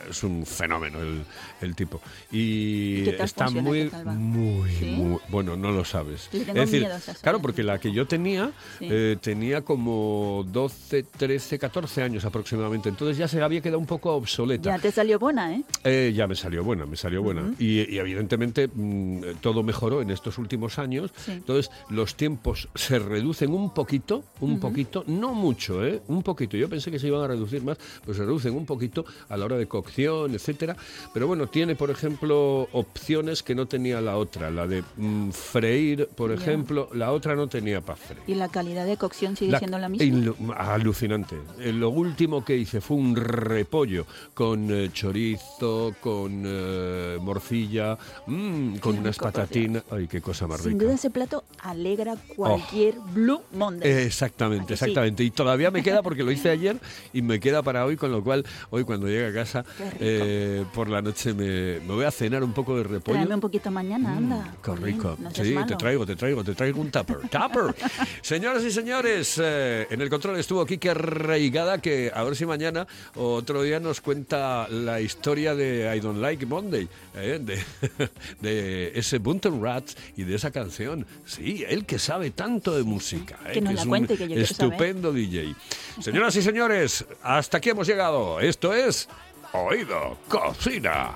es 0.08 0.22
un 0.22 0.44
fenómeno 0.46 1.00
el, 1.00 1.22
el 1.60 1.74
tipo. 1.74 2.00
Y 2.30 3.00
¿Y 3.00 3.04
qué 3.04 3.12
tal 3.12 3.24
está 3.26 3.50
muy, 3.50 3.90
muy, 4.16 4.70
¿Sí? 4.72 4.84
muy- 4.86 5.18
bueno, 5.28 5.56
no 5.56 5.70
lo 5.72 5.84
sabes. 5.84 6.28
Es 6.32 6.46
decir, 6.54 6.86
claro, 7.22 7.40
porque 7.40 7.62
la 7.62 7.78
que 7.78 7.92
yo 7.92 8.06
tenía 8.06 8.52
Sí. 8.78 8.88
eh, 8.90 9.16
tenía 9.20 9.62
como 9.62 10.44
12, 10.50 11.02
13, 11.04 11.58
14 11.58 12.02
años 12.02 12.24
aproximadamente. 12.24 12.88
Entonces 12.88 13.16
ya 13.16 13.28
se 13.28 13.42
había 13.42 13.60
quedado 13.60 13.78
un 13.78 13.86
poco 13.86 14.12
obsoleta. 14.14 14.70
Ya 14.70 14.78
te 14.78 14.90
salió 14.92 15.18
buena, 15.18 15.54
¿eh? 15.54 15.62
Eh, 15.84 16.12
ya 16.14 16.26
me 16.26 16.34
salió 16.34 16.62
buena, 16.64 16.86
me 16.86 16.96
salió 16.96 17.22
buena. 17.22 17.52
Y, 17.58 17.92
y 17.94 17.98
evidentemente 17.98 18.68
mm, 18.72 19.36
todo 19.40 19.62
mejoró 19.62 20.02
en 20.02 20.10
estos 20.10 20.38
últimos 20.38 20.78
años. 20.78 21.10
Sí. 21.16 21.32
Entonces 21.32 21.70
los 21.88 22.14
tiempos 22.16 22.68
se 22.74 22.98
reducen 22.98 23.52
un 23.52 23.72
poquito, 23.74 24.24
un 24.40 24.60
poquito, 24.60 25.04
no 25.06 25.34
mucho, 25.34 25.84
¿eh? 25.84 26.00
Un 26.08 26.22
poquito. 26.22 26.56
Yo 26.56 26.68
pensé 26.68 26.90
que 26.90 26.98
se 26.98 27.06
iban 27.08 27.22
a 27.22 27.26
reducir 27.26 27.62
más, 27.62 27.78
pues 28.04 28.16
se 28.16 28.24
reducen 28.24 28.54
un 28.54 28.66
poquito 28.66 29.04
a 29.28 29.36
la 29.36 29.44
hora 29.44 29.56
de 29.56 29.66
etcétera. 29.96 30.76
Pero 31.12 31.26
bueno, 31.26 31.46
tiene, 31.48 31.74
por 31.76 31.90
ejemplo, 31.90 32.68
opciones 32.72 33.42
que 33.42 33.54
no 33.54 33.66
tenía 33.66 34.00
la 34.00 34.16
otra. 34.16 34.50
La 34.50 34.66
de 34.66 34.82
mm, 34.96 35.30
freír, 35.30 36.08
por 36.14 36.30
ejemplo, 36.32 36.88
la 36.94 37.12
otra 37.12 37.34
no 37.34 37.46
tenía 37.48 37.80
para 37.80 37.96
freír. 37.96 38.22
Y 38.26 38.34
la 38.34 38.48
calidad 38.48 38.86
de 38.86 38.96
cocción 38.96 39.36
sigue 39.36 39.52
La- 39.52 39.58
siendo 39.58 39.78
la 39.78 39.88
misma. 39.88 40.34
alucinante. 40.56 41.36
Eh, 41.58 41.72
Lo 41.72 41.90
último 41.90 42.44
que 42.44 42.56
hice 42.56 42.80
fue 42.80 42.96
un 42.96 43.16
repollo 43.16 44.06
con 44.34 44.70
eh, 44.70 44.90
chorizo, 44.92 45.94
con 46.00 46.42
eh, 46.46 47.18
morcilla, 47.20 47.96
mm, 48.26 48.76
con 48.78 48.94
Qué 48.94 49.00
unas 49.00 49.16
patatinas. 49.18 49.82
Ay, 49.90 50.06
qué 50.08 50.20
cosa 50.20 50.46
más 50.46 50.60
Sin 50.60 50.72
rica. 50.72 50.84
duda 50.84 50.94
ese 50.94 51.10
plato 51.10 51.44
alegra 51.62 52.16
cualquier 52.36 52.94
Blue 53.14 53.40
Monday. 53.52 53.90
Exactamente, 54.04 54.74
exactamente. 54.74 55.22
Y 55.24 55.30
todavía 55.30 55.70
me 55.70 55.82
queda 55.82 56.02
porque 56.02 56.22
lo 56.22 56.30
hice 56.32 56.50
ayer 56.50 56.76
y 57.12 57.22
me 57.22 57.40
queda 57.40 57.62
para 57.62 57.84
hoy, 57.84 57.96
con 57.96 58.10
lo 58.12 58.22
cual 58.22 58.44
hoy 58.70 58.84
cuando 58.84 59.06
llegue 59.06 59.26
a 59.26 59.32
casa. 59.32 59.64
Eh, 60.00 60.64
por 60.72 60.88
la 60.88 61.02
noche 61.02 61.32
me, 61.34 61.80
me 61.80 61.94
voy 61.94 62.04
a 62.04 62.10
cenar 62.10 62.42
un 62.44 62.52
poco 62.52 62.76
de 62.76 62.84
repollo. 62.84 63.16
Tráeme 63.18 63.34
un 63.34 63.40
poquito 63.40 63.70
mañana, 63.70 64.16
anda. 64.16 64.36
Mm, 64.36 64.62
Qué 64.62 64.76
rico. 64.76 65.16
no 65.18 65.30
sí, 65.30 65.54
te 65.66 65.76
traigo, 65.76 66.06
te 66.06 66.16
traigo, 66.16 66.44
te 66.44 66.54
traigo 66.54 66.80
un 66.80 66.90
tupper. 66.90 67.18
¡Tupper! 67.30 67.74
Señoras 68.22 68.64
y 68.64 68.70
señores, 68.70 69.40
eh, 69.42 69.86
en 69.90 70.00
el 70.00 70.08
control 70.10 70.38
estuvo 70.38 70.64
Kike 70.66 70.94
Reigada, 70.94 71.78
que 71.78 72.10
a 72.14 72.22
ver 72.22 72.36
si 72.36 72.46
mañana 72.46 72.86
o 73.14 73.34
otro 73.34 73.62
día 73.62 73.80
nos 73.80 74.00
cuenta 74.00 74.68
la 74.68 75.00
historia 75.00 75.54
de 75.54 75.94
I 75.96 76.00
Don't 76.00 76.20
Like 76.20 76.46
Monday, 76.46 76.88
eh, 77.16 77.40
de, 77.42 77.58
de 78.40 78.92
ese 78.98 79.18
Bunton 79.18 79.62
Rats 79.62 79.96
y 80.16 80.24
de 80.24 80.34
esa 80.34 80.50
canción. 80.50 81.06
Sí, 81.24 81.64
él 81.68 81.84
que 81.86 81.98
sabe 81.98 82.30
tanto 82.30 82.76
de 82.76 82.82
música. 82.82 83.38
Que 83.52 83.60
nos 83.60 83.74
la 83.74 83.80
es 83.80 83.84
un 83.84 83.90
cuente, 83.90 84.16
que 84.16 84.28
yo 84.28 84.34
saber. 84.34 84.42
estupendo 84.42 85.12
DJ. 85.12 85.54
Señoras 86.00 86.36
y 86.36 86.42
señores, 86.42 87.04
hasta 87.22 87.58
aquí 87.58 87.70
hemos 87.70 87.86
llegado. 87.86 88.40
Esto 88.40 88.74
es 88.74 89.08
Oído 89.52 90.18
Cocina. 90.28 91.14